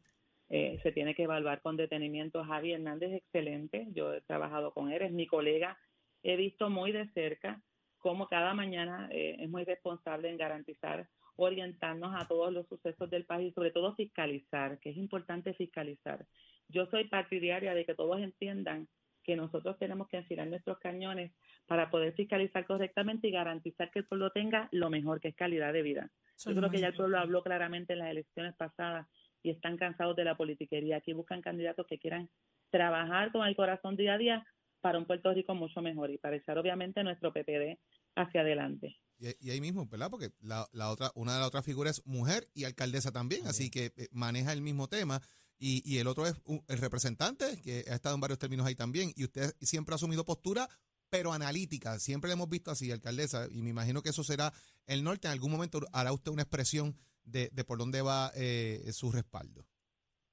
eh, 0.50 0.80
se 0.84 0.92
tiene 0.92 1.16
que 1.16 1.24
evaluar 1.24 1.62
con 1.62 1.78
detenimiento. 1.78 2.44
Javi 2.44 2.74
Hernández 2.74 3.12
es 3.12 3.18
excelente. 3.18 3.88
Yo 3.92 4.14
he 4.14 4.22
trabajado 4.22 4.74
con 4.74 4.92
él, 4.92 5.02
es 5.02 5.12
mi 5.12 5.28
colega. 5.28 5.78
He 6.22 6.36
visto 6.36 6.70
muy 6.70 6.92
de 6.92 7.08
cerca 7.10 7.62
cómo 8.00 8.28
cada 8.28 8.54
mañana 8.54 9.08
eh, 9.12 9.38
es 9.40 9.50
muy 9.50 9.64
responsable 9.64 10.30
en 10.30 10.38
garantizar, 10.38 11.08
orientarnos 11.38 12.14
a 12.16 12.28
todos 12.28 12.52
los 12.52 12.68
sucesos 12.68 13.10
del 13.10 13.26
país, 13.26 13.54
sobre 13.54 13.72
todo 13.72 13.96
fiscalizar, 13.96 14.80
que 14.80 14.90
es 14.90 14.98
importante 14.98 15.54
fiscalizar. 15.54 16.26
Yo 16.68 16.86
soy 16.88 17.06
partidaria 17.08 17.74
de 17.74 17.86
que 17.86 17.96
todos 17.96 18.20
entiendan 18.20 18.88
que 19.24 19.36
nosotros 19.36 19.78
tenemos 19.80 20.08
que 20.08 20.18
enfilar 20.18 20.48
nuestros 20.48 20.78
cañones 20.80 21.32
para 21.66 21.90
poder 21.90 22.14
fiscalizar 22.14 22.66
correctamente 22.66 23.28
y 23.28 23.32
garantizar 23.32 23.90
que 23.92 24.00
el 24.00 24.06
pueblo 24.06 24.32
tenga 24.32 24.70
lo 24.72 24.90
mejor, 24.90 25.20
que 25.20 25.30
es 25.30 25.36
calidad 25.36 25.74
de 25.74 25.82
vida. 25.82 26.12
Yo 26.46 26.56
creo 26.56 26.70
que 26.70 26.80
ya 26.80 26.88
el 26.88 26.96
pueblo 26.96 27.20
habló 27.20 27.42
claramente 27.42 27.94
en 27.94 28.00
las 28.00 28.12
elecciones 28.12 28.56
pasadas 28.56 29.08
y 29.42 29.50
están 29.50 29.78
cansados 29.78 30.16
de 30.16 30.26
la 30.26 30.36
politiquería. 30.36 30.98
Aquí 30.98 31.14
buscan 31.14 31.42
candidatos 31.42 31.86
que 31.88 32.00
quieran 32.00 32.30
trabajar 32.70 33.32
con 33.32 33.48
el 33.48 33.56
corazón 33.56 33.96
día 33.96 34.14
a 34.14 34.18
día 34.18 34.46
para 34.82 34.98
un 34.98 35.06
Puerto 35.06 35.34
Rico 35.34 35.56
mucho 35.56 35.82
mejor 35.82 36.12
y 36.12 36.18
para 36.18 36.36
echar 36.36 36.58
obviamente 36.58 37.04
nuestro 37.04 37.32
PPD 37.32 37.78
hacia 38.16 38.42
adelante. 38.42 38.98
Y, 39.18 39.48
y 39.48 39.52
ahí 39.52 39.62
mismo, 39.62 39.88
¿verdad? 39.88 40.10
Porque 40.10 40.32
la, 40.42 40.68
la 40.74 40.90
otra, 40.90 41.12
una 41.16 41.34
de 41.34 41.40
las 41.40 41.48
otras 41.48 41.64
figuras 41.64 42.00
es 42.00 42.06
mujer 42.06 42.48
y 42.54 42.66
alcaldesa 42.66 43.12
también, 43.12 43.48
así 43.48 43.72
que 43.72 43.94
eh, 43.96 44.10
maneja 44.12 44.52
el 44.52 44.62
mismo 44.62 44.90
tema. 44.90 45.22
Y, 45.60 45.82
y 45.86 46.00
el 46.00 46.08
otro 46.08 46.26
es 46.26 46.36
el 46.68 46.78
representante, 46.78 47.62
que 47.64 47.86
ha 47.90 47.96
estado 47.96 48.16
en 48.16 48.22
varios 48.22 48.40
términos 48.40 48.66
ahí 48.66 48.76
también. 48.76 49.12
Y 49.16 49.24
usted 49.24 49.54
siempre 49.62 49.94
ha 49.94 49.96
asumido 49.96 50.26
postura, 50.26 50.68
pero 51.10 51.32
analítica. 51.32 52.00
Siempre 52.00 52.28
le 52.28 52.34
hemos 52.34 52.50
visto 52.50 52.72
así, 52.72 52.92
alcaldesa. 52.92 53.48
Y 53.52 53.62
me 53.62 53.70
imagino 53.70 54.02
que 54.02 54.10
eso 54.10 54.24
será 54.24 54.52
el 54.88 55.04
norte. 55.04 55.28
En 55.28 55.34
algún 55.34 55.52
momento 55.52 55.80
hará 55.94 56.12
usted 56.12 56.32
una 56.32 56.42
expresión 56.42 56.98
de, 57.24 57.50
de 57.54 57.64
por 57.64 57.78
dónde 57.78 58.02
va 58.02 58.32
eh, 58.36 58.82
su 58.92 59.12
respaldo. 59.12 59.66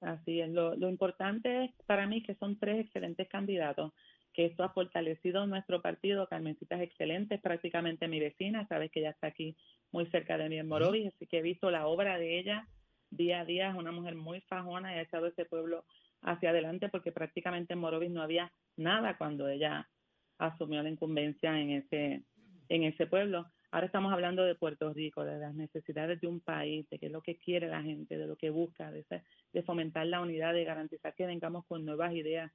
Así 0.01 0.41
es. 0.41 0.51
Lo, 0.51 0.75
lo 0.77 0.89
importante 0.89 1.65
es 1.65 1.71
para 1.87 2.07
mí 2.07 2.23
que 2.23 2.35
son 2.37 2.59
tres 2.59 2.81
excelentes 2.81 3.29
candidatos, 3.29 3.93
que 4.33 4.47
esto 4.47 4.65
ha 4.65 4.73
fortalecido 4.73 5.47
nuestro 5.47 5.83
partido. 5.83 6.27
Carmencita 6.27 6.77
es 6.77 6.83
excelente, 6.83 7.35
es 7.35 7.43
prácticamente 7.43 8.09
mi 8.09 8.19
vecina, 8.19 8.67
sabes 8.67 8.91
que 8.91 9.01
ella 9.01 9.11
está 9.11 9.27
aquí 9.27 9.57
muy 9.93 10.07
cerca 10.11 10.39
de 10.39 10.49
mí 10.49 10.59
en 10.59 10.69
Morovis, 10.69 11.13
así 11.15 11.27
que 11.27 11.41
he 11.41 11.43
visto 11.43 11.71
la 11.71 11.87
obra 11.87 12.17
de 12.17 12.39
ella 12.39 12.67
día 13.11 13.41
a 13.41 13.45
día. 13.45 13.71
Es 13.71 13.77
una 13.77 13.93
mujer 13.93 14.15
muy 14.15 14.41
fajona 14.43 14.95
y 14.95 14.99
ha 14.99 15.03
echado 15.03 15.27
ese 15.27 15.45
pueblo 15.45 15.85
hacia 16.23 16.51
adelante 16.51 16.89
porque 16.89 17.13
prácticamente 17.13 17.73
en 17.75 17.79
Morovis 17.81 18.11
no 18.11 18.23
había 18.23 18.53
nada 18.77 19.17
cuando 19.17 19.49
ella 19.49 19.89
asumió 20.39 20.83
la 20.83 20.91
incumbencia 20.91 21.59
en 21.59 21.71
ese, 21.71 22.23
en 22.69 22.85
ese 22.85 23.07
pueblo. 23.07 23.47
Ahora 23.73 23.87
estamos 23.87 24.13
hablando 24.13 24.43
de 24.45 24.55
Puerto 24.57 24.93
Rico, 24.93 25.25
de 25.25 25.39
las 25.39 25.55
necesidades 25.55 26.21
de 26.21 26.27
un 26.27 26.41
país, 26.41 26.89
de 26.91 26.99
qué 26.99 27.07
es 27.07 27.13
lo 27.13 27.23
que 27.23 27.37
quiere 27.39 27.69
la 27.69 27.83
gente, 27.83 28.19
de 28.19 28.27
lo 28.27 28.37
que 28.37 28.51
busca, 28.51 28.91
de, 28.91 29.01
ese- 29.01 29.23
de 29.53 29.63
fomentar 29.63 30.07
la 30.07 30.21
unidad, 30.21 30.53
de 30.55 30.65
garantizar 30.65 31.15
que 31.15 31.27
vengamos 31.27 31.65
con 31.67 31.85
nuevas 31.85 32.13
ideas 32.15 32.51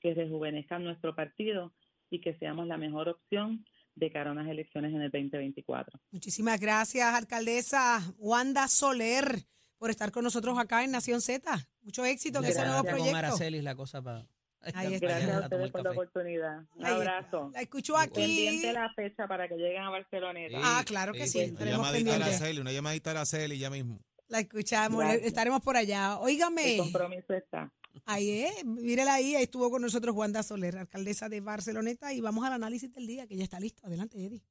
que 0.00 0.14
rejuvenezcan 0.14 0.82
nuestro 0.84 1.14
partido 1.14 1.74
y 2.10 2.20
que 2.20 2.34
seamos 2.38 2.66
la 2.66 2.78
mejor 2.78 3.08
opción 3.08 3.64
de 3.94 4.10
cara 4.10 4.30
a 4.30 4.32
unas 4.32 4.48
elecciones 4.48 4.92
en 4.94 5.02
el 5.02 5.10
2024. 5.10 6.00
Muchísimas 6.12 6.58
gracias, 6.60 7.14
alcaldesa 7.14 8.00
Wanda 8.18 8.66
Soler, 8.68 9.44
por 9.84 9.90
estar 9.90 10.10
con 10.12 10.24
nosotros 10.24 10.58
acá 10.58 10.82
en 10.82 10.92
Nación 10.92 11.20
Z. 11.20 11.68
Mucho 11.82 12.06
éxito 12.06 12.38
en 12.38 12.46
ese 12.46 12.60
nuevo 12.60 12.76
conecta 12.78 12.90
con 12.92 12.98
proyecto. 13.00 13.18
Aracelis 13.18 13.62
la 13.62 13.74
cosa 13.74 14.00
para 14.00 14.26
Ahí 14.72 14.94
está. 14.94 15.06
Gracias 15.08 15.30
a 15.36 15.40
ustedes 15.40 15.70
por 15.70 15.84
la 15.84 15.90
oportunidad. 15.90 16.58
Un 16.74 16.86
Ahí 16.86 16.92
está. 16.92 16.94
abrazo. 16.94 17.50
La 17.52 17.60
escuchó 17.60 17.94
Pendiente 18.14 18.68
aquí. 18.70 18.74
la 18.78 18.94
fecha 18.94 19.28
para 19.28 19.46
que 19.46 19.56
lleguen 19.56 19.82
a 19.82 19.90
Barceloneta. 19.90 20.58
Ah, 20.62 20.82
claro 20.86 21.12
que 21.12 21.26
sí. 21.26 21.38
Sí, 21.44 21.50
Una 21.50 21.58
Tenemos 21.58 21.86
llamadita 21.86 21.88
a 21.88 21.92
pendiente. 22.14 22.24
Araceli, 22.24 22.60
una 22.60 22.72
llamadita 22.72 23.10
a 23.10 23.12
Araceli 23.12 23.58
ya 23.58 23.68
mismo. 23.68 24.00
La 24.28 24.40
escuchamos. 24.40 25.00
Gracias. 25.00 25.26
Estaremos 25.26 25.60
por 25.60 25.76
allá. 25.76 26.12
El 26.18 26.18
Óigame. 26.28 26.78
compromiso 26.78 27.34
está. 27.34 27.70
Ahí 28.06 28.40
es. 28.40 28.64
Mírela 28.64 29.12
ahí. 29.12 29.34
Ahí 29.34 29.42
estuvo 29.42 29.70
con 29.70 29.82
nosotros 29.82 30.16
Wanda 30.16 30.42
Soler, 30.42 30.78
alcaldesa 30.78 31.28
de 31.28 31.42
Barceloneta. 31.42 32.14
Y 32.14 32.22
vamos 32.22 32.42
al 32.46 32.54
análisis 32.54 32.90
del 32.90 33.06
día, 33.06 33.26
que 33.26 33.36
ya 33.36 33.44
está 33.44 33.60
listo. 33.60 33.86
Adelante, 33.86 34.16
Eddie. 34.24 34.42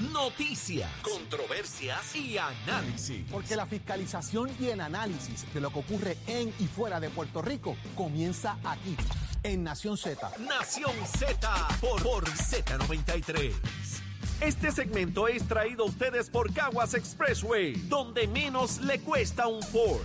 Noticias, 0.00 0.90
controversias 1.02 2.16
y 2.16 2.38
análisis. 2.38 3.26
Porque 3.30 3.54
la 3.54 3.66
fiscalización 3.66 4.50
y 4.58 4.68
el 4.68 4.80
análisis 4.80 5.52
de 5.52 5.60
lo 5.60 5.70
que 5.70 5.80
ocurre 5.80 6.16
en 6.26 6.48
y 6.58 6.66
fuera 6.66 6.98
de 7.00 7.10
Puerto 7.10 7.42
Rico 7.42 7.76
comienza 7.94 8.56
aquí, 8.64 8.96
en 9.42 9.62
Nación 9.62 9.98
Z. 9.98 10.32
Nación 10.38 10.92
Z 11.18 11.68
por, 11.82 12.02
por 12.02 12.24
Z93. 12.24 13.52
Este 14.40 14.72
segmento 14.72 15.28
es 15.28 15.46
traído 15.46 15.84
a 15.84 15.88
ustedes 15.88 16.30
por 16.30 16.50
Caguas 16.54 16.94
Expressway, 16.94 17.74
donde 17.88 18.26
menos 18.26 18.80
le 18.80 19.00
cuesta 19.00 19.48
un 19.48 19.62
Ford. 19.62 20.00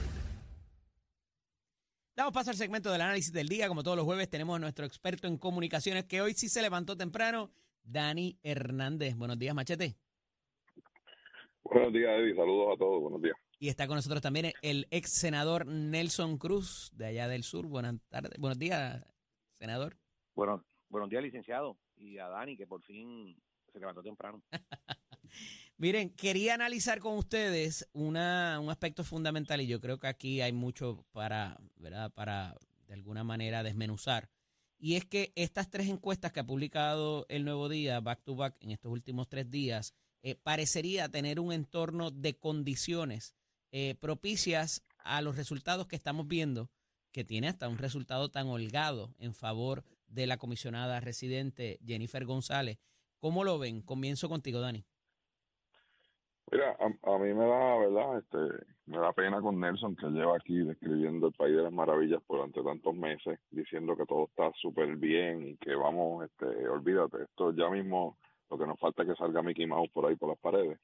Damos 2.18 2.34
paso 2.34 2.50
al 2.50 2.58
segmento 2.58 2.92
del 2.92 3.02
análisis 3.02 3.32
del 3.32 3.48
día. 3.48 3.70
Como 3.70 3.82
todos 3.82 3.96
los 3.96 4.06
jueves, 4.06 4.30
tenemos 4.30 4.58
a 4.58 4.60
nuestro 4.60 4.86
experto 4.86 5.28
en 5.28 5.38
comunicaciones 5.38 6.04
que 6.04 6.22
hoy 6.22 6.34
sí 6.34 6.50
se 6.50 6.62
levantó 6.62 6.98
temprano, 6.98 7.50
Dani 7.86 8.38
Hernández. 8.44 9.16
Buenos 9.16 9.40
días, 9.40 9.56
Machete. 9.56 9.96
Buenos 11.64 11.94
días, 11.94 12.12
Eddie. 12.20 12.36
Saludos 12.36 12.74
a 12.76 12.78
todos. 12.78 13.02
Buenos 13.02 13.22
días. 13.22 13.36
Y 13.60 13.70
está 13.70 13.88
con 13.88 13.96
nosotros 13.96 14.22
también 14.22 14.52
el 14.62 14.88
ex 14.92 15.12
senador 15.12 15.66
Nelson 15.66 16.38
Cruz, 16.38 16.92
de 16.94 17.06
allá 17.06 17.28
del 17.28 17.44
sur. 17.44 17.68
Buenas 17.68 17.96
tardes. 18.10 18.38
Buenos 18.40 18.60
días, 18.60 19.04
senador. 19.54 19.98
Bueno, 20.36 20.64
buenos 20.90 21.10
días, 21.10 21.24
licenciado. 21.24 21.78
Y 21.96 22.18
a 22.18 22.28
Dani, 22.28 22.58
que 22.58 22.68
por 22.68 22.82
fin 22.84 23.36
se 23.72 23.80
levantó 23.80 24.04
temprano. 24.04 24.44
Miren, 25.78 26.10
quería 26.10 26.54
analizar 26.54 27.00
con 27.00 27.18
ustedes 27.18 27.90
una, 27.94 28.60
un 28.62 28.70
aspecto 28.70 29.04
fundamental 29.04 29.62
y 29.62 29.68
yo 29.68 29.80
creo 29.80 29.98
que 30.00 30.08
aquí 30.08 30.42
hay 30.42 30.54
mucho 30.54 31.06
para, 31.12 31.58
¿verdad? 31.76 32.14
Para 32.14 32.56
de 32.88 32.94
alguna 32.94 33.24
manera 33.24 33.64
desmenuzar. 33.64 34.30
Y 34.86 34.98
es 34.98 35.06
que 35.06 35.34
estas 35.36 35.72
tres 35.72 35.90
encuestas 35.90 36.32
que 36.32 36.42
ha 36.42 36.46
publicado 36.46 37.26
el 37.28 37.44
Nuevo 37.44 37.70
Día, 37.70 38.00
back 38.02 38.22
to 38.24 38.36
back, 38.36 38.56
en 38.62 38.70
estos 38.70 38.92
últimos 38.92 39.28
tres 39.28 39.50
días, 39.50 39.96
eh, 40.22 40.36
parecería 40.36 41.10
tener 41.10 41.40
un 41.40 41.52
entorno 41.52 42.12
de 42.12 42.38
condiciones 42.38 43.34
eh, 43.72 43.96
propicias 44.00 44.84
a 45.00 45.24
los 45.24 45.38
resultados 45.38 45.88
que 45.88 45.96
estamos 45.96 46.28
viendo, 46.28 46.70
que 47.12 47.24
tiene 47.24 47.48
hasta 47.48 47.68
un 47.68 47.80
resultado 47.80 48.30
tan 48.30 48.46
holgado 48.46 49.16
en 49.18 49.34
favor 49.34 49.84
de 50.06 50.28
la 50.28 50.38
comisionada 50.38 51.00
residente 51.00 51.80
Jennifer 51.84 52.24
González. 52.24 52.78
¿Cómo 53.18 53.44
lo 53.44 53.58
ven? 53.58 53.82
Comienzo 53.82 54.30
contigo, 54.30 54.60
Dani. 54.60 54.86
Mira, 56.52 56.78
a, 56.80 56.86
a 56.86 57.18
mí 57.18 57.34
me 57.34 57.46
da, 57.46 57.78
¿verdad? 57.78 58.18
Este, 58.20 58.66
me 58.86 59.00
da 59.00 59.12
pena 59.14 59.42
con 59.42 59.60
Nelson 59.60 59.96
que 59.96 60.08
lleva 60.08 60.38
aquí 60.38 60.60
describiendo 60.60 61.28
el 61.28 61.34
país 61.34 61.56
de 61.56 61.64
las 61.64 61.74
maravillas 61.74 62.22
durante 62.30 62.62
tantos 62.62 62.96
meses, 62.96 63.40
diciendo 63.50 63.98
que 63.98 64.06
todo 64.06 64.26
está 64.26 64.52
súper 64.62 64.96
bien 64.96 65.48
y 65.48 65.58
que 65.58 65.76
vamos, 65.76 66.26
este, 66.26 66.68
olvídate, 66.68 67.24
esto 67.24 67.52
ya 67.52 67.70
mismo 67.70 68.18
lo 68.50 68.58
que 68.58 68.68
nos 68.68 68.80
falta 68.80 69.02
es 69.02 69.10
que 69.10 69.16
salga 69.16 69.42
Mickey 69.42 69.66
Mouse 69.66 69.90
por 69.92 70.06
ahí 70.06 70.16
por 70.16 70.30
las 70.30 70.38
paredes. 70.38 70.80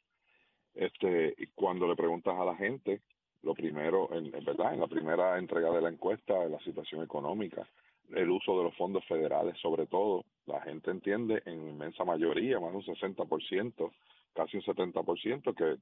Este, 0.73 1.35
y 1.37 1.47
cuando 1.47 1.87
le 1.87 1.95
preguntas 1.95 2.33
a 2.39 2.45
la 2.45 2.55
gente, 2.55 3.01
lo 3.43 3.53
primero, 3.53 4.09
en, 4.13 4.33
en 4.33 4.43
verdad, 4.43 4.73
en 4.73 4.79
la 4.79 4.87
primera 4.87 5.37
entrega 5.37 5.69
de 5.71 5.81
la 5.81 5.89
encuesta, 5.89 6.45
la 6.47 6.59
situación 6.59 7.03
económica, 7.03 7.67
el 8.09 8.29
uso 8.29 8.57
de 8.57 8.63
los 8.63 8.75
fondos 8.75 9.05
federales 9.05 9.57
sobre 9.59 9.85
todo, 9.85 10.25
la 10.45 10.59
gente 10.61 10.91
entiende 10.91 11.41
en 11.45 11.69
inmensa 11.69 12.03
mayoría, 12.03 12.59
más 12.59 12.71
de 12.71 12.77
un 12.77 12.83
60%, 12.83 13.91
casi 14.33 14.57
un 14.57 14.63
70%, 14.63 15.55
que, 15.55 15.77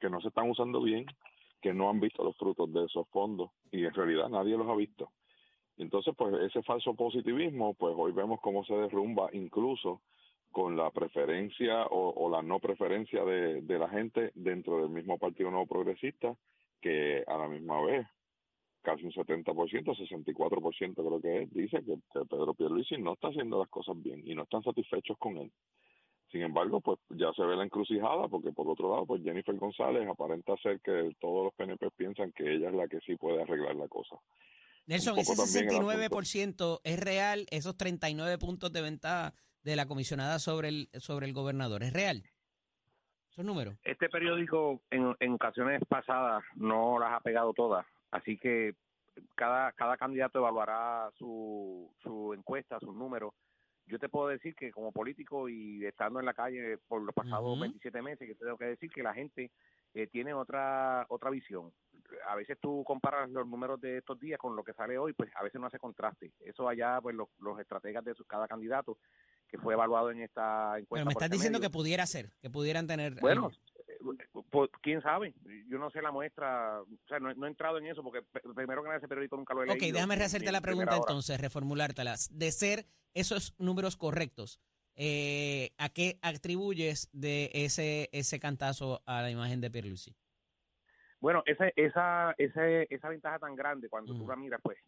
que 0.00 0.10
no 0.10 0.20
se 0.20 0.28
están 0.28 0.50
usando 0.50 0.80
bien, 0.80 1.06
que 1.60 1.72
no 1.72 1.88
han 1.88 2.00
visto 2.00 2.22
los 2.22 2.36
frutos 2.36 2.72
de 2.72 2.84
esos 2.84 3.08
fondos 3.08 3.50
y 3.70 3.84
en 3.84 3.92
realidad 3.92 4.28
nadie 4.28 4.56
los 4.56 4.68
ha 4.68 4.74
visto. 4.74 5.10
Entonces, 5.78 6.14
pues 6.16 6.34
ese 6.42 6.62
falso 6.62 6.94
positivismo, 6.94 7.74
pues 7.74 7.94
hoy 7.96 8.12
vemos 8.12 8.40
cómo 8.40 8.64
se 8.64 8.74
derrumba 8.74 9.28
incluso 9.32 10.02
con 10.50 10.76
la 10.76 10.90
preferencia 10.90 11.84
o, 11.86 12.10
o 12.10 12.30
la 12.30 12.40
no 12.40 12.60
preferencia 12.60 13.24
de, 13.24 13.60
de 13.60 13.78
la 13.78 13.88
gente 13.88 14.30
dentro 14.34 14.80
del 14.80 14.88
mismo 14.88 15.18
Partido 15.18 15.50
Nuevo 15.50 15.66
Progresista, 15.66 16.34
que 16.80 17.22
a 17.26 17.36
la 17.36 17.48
misma 17.48 17.82
vez 17.82 18.06
casi 18.86 19.04
un 19.04 19.12
70%, 19.12 19.44
64% 19.44 20.94
creo 20.94 21.20
que 21.20 21.42
es, 21.42 21.52
dice 21.52 21.82
que, 21.84 21.96
que 22.12 22.24
Pedro 22.26 22.54
Pierluisi 22.54 22.96
no 22.98 23.14
está 23.14 23.28
haciendo 23.28 23.58
las 23.58 23.68
cosas 23.68 24.00
bien 24.00 24.22
y 24.24 24.34
no 24.34 24.44
están 24.44 24.62
satisfechos 24.62 25.18
con 25.18 25.36
él. 25.38 25.50
Sin 26.30 26.42
embargo, 26.42 26.80
pues 26.80 26.98
ya 27.10 27.32
se 27.34 27.42
ve 27.42 27.56
la 27.56 27.64
encrucijada 27.64 28.28
porque 28.28 28.52
por 28.52 28.68
otro 28.68 28.90
lado, 28.90 29.06
pues 29.06 29.22
Jennifer 29.22 29.54
González 29.56 30.08
aparenta 30.08 30.56
ser 30.62 30.80
que 30.80 31.14
todos 31.20 31.44
los 31.44 31.54
PNP 31.54 31.90
piensan 31.92 32.32
que 32.32 32.54
ella 32.54 32.68
es 32.68 32.74
la 32.74 32.88
que 32.88 33.00
sí 33.00 33.16
puede 33.16 33.42
arreglar 33.42 33.76
la 33.76 33.88
cosa. 33.88 34.16
Nelson, 34.86 35.18
ese 35.18 35.32
poco 35.32 35.44
también 35.44 35.70
el 35.70 36.10
69% 36.10 36.80
es 36.84 37.00
real, 37.00 37.46
esos 37.50 37.76
39 37.76 38.38
puntos 38.38 38.72
de 38.72 38.82
ventaja 38.82 39.34
de 39.62 39.76
la 39.76 39.86
comisionada 39.86 40.38
sobre 40.38 40.68
el, 40.68 40.88
sobre 40.98 41.26
el 41.26 41.32
gobernador, 41.32 41.82
¿es 41.82 41.92
real? 41.92 42.22
Esos 43.30 43.44
números. 43.44 43.76
Este 43.84 44.08
periódico 44.08 44.80
en, 44.90 45.14
en 45.18 45.32
ocasiones 45.32 45.82
pasadas 45.88 46.42
no 46.54 46.98
las 46.98 47.12
ha 47.12 47.20
pegado 47.20 47.52
todas, 47.52 47.84
así 48.10 48.38
que 48.38 48.74
cada, 49.34 49.72
cada 49.72 49.96
candidato 49.96 50.38
evaluará 50.38 51.10
su, 51.18 51.90
su 52.02 52.34
encuesta, 52.34 52.78
sus 52.80 52.94
números. 52.94 53.34
Yo 53.86 53.98
te 53.98 54.08
puedo 54.08 54.28
decir 54.28 54.54
que 54.56 54.72
como 54.72 54.90
político 54.90 55.48
y 55.48 55.84
estando 55.86 56.18
en 56.18 56.26
la 56.26 56.34
calle 56.34 56.78
por 56.88 57.02
los 57.02 57.14
pasados 57.14 57.52
Ujú. 57.52 57.60
27 57.60 58.02
meses, 58.02 58.26
que 58.28 58.34
tengo 58.34 58.58
que 58.58 58.64
decir 58.64 58.90
que 58.90 59.02
la 59.02 59.14
gente 59.14 59.50
eh, 59.94 60.08
tiene 60.08 60.34
otra 60.34 61.06
otra 61.08 61.30
visión. 61.30 61.72
A 62.28 62.34
veces 62.34 62.58
tú 62.60 62.82
comparas 62.84 63.30
los 63.30 63.46
números 63.46 63.80
de 63.80 63.98
estos 63.98 64.18
días 64.18 64.38
con 64.40 64.56
lo 64.56 64.64
que 64.64 64.74
sale 64.74 64.98
hoy, 64.98 65.12
pues 65.12 65.30
a 65.36 65.42
veces 65.44 65.60
no 65.60 65.68
hace 65.68 65.78
contraste. 65.78 66.32
Eso 66.40 66.68
allá, 66.68 67.00
pues 67.00 67.14
los, 67.14 67.28
los 67.38 67.58
estrategas 67.60 68.04
de 68.04 68.14
su- 68.14 68.24
cada 68.24 68.48
candidato 68.48 68.98
que 69.48 69.58
fue 69.58 69.74
evaluado 69.74 70.10
en 70.10 70.20
esta 70.22 70.78
encuesta. 70.78 70.86
Pero 70.96 71.04
me 71.06 71.12
estás 71.12 71.26
este 71.26 71.36
diciendo 71.36 71.58
medio. 71.60 71.70
que 71.70 71.72
pudiera 71.72 72.04
ser, 72.06 72.32
que 72.42 72.50
pudieran 72.50 72.88
tener... 72.88 73.14
Bueno, 73.20 73.52
pues, 74.56 74.70
quién 74.80 75.02
sabe. 75.02 75.34
Yo 75.68 75.78
no 75.78 75.90
sé 75.90 76.00
la 76.00 76.10
muestra, 76.10 76.80
o 76.80 76.86
sea, 77.08 77.18
no, 77.18 77.32
no 77.34 77.46
he 77.46 77.48
entrado 77.50 77.76
en 77.78 77.86
eso 77.86 78.02
porque 78.02 78.22
primero 78.54 78.82
que 78.82 78.86
nada 78.88 78.98
ese 78.98 79.08
periódico 79.08 79.36
nunca 79.36 79.52
lo 79.52 79.62
he 79.62 79.70
Ok, 79.70 79.80
leído. 79.80 79.94
déjame 79.94 80.14
ni- 80.14 80.20
rehacerte 80.20 80.50
la 80.50 80.60
pregunta 80.62 80.96
entonces, 80.96 81.38
reformulártela. 81.40 82.14
De 82.30 82.50
ser 82.52 82.86
esos 83.12 83.54
números 83.58 83.96
correctos, 83.96 84.60
eh, 84.94 85.72
¿a 85.76 85.90
qué 85.90 86.18
atribuyes 86.22 87.10
de 87.12 87.50
ese, 87.52 88.08
ese 88.12 88.40
cantazo 88.40 89.02
a 89.04 89.20
la 89.20 89.30
imagen 89.30 89.60
de 89.60 89.70
Pierluisi? 89.70 90.14
Bueno, 91.20 91.42
esa, 91.46 91.68
esa, 91.76 92.34
esa, 92.38 92.66
esa 92.66 93.08
ventaja 93.08 93.38
tan 93.38 93.56
grande 93.56 93.88
cuando 93.88 94.14
tú 94.14 94.26
la 94.26 94.36
miras, 94.36 94.60
pues, 94.62 94.78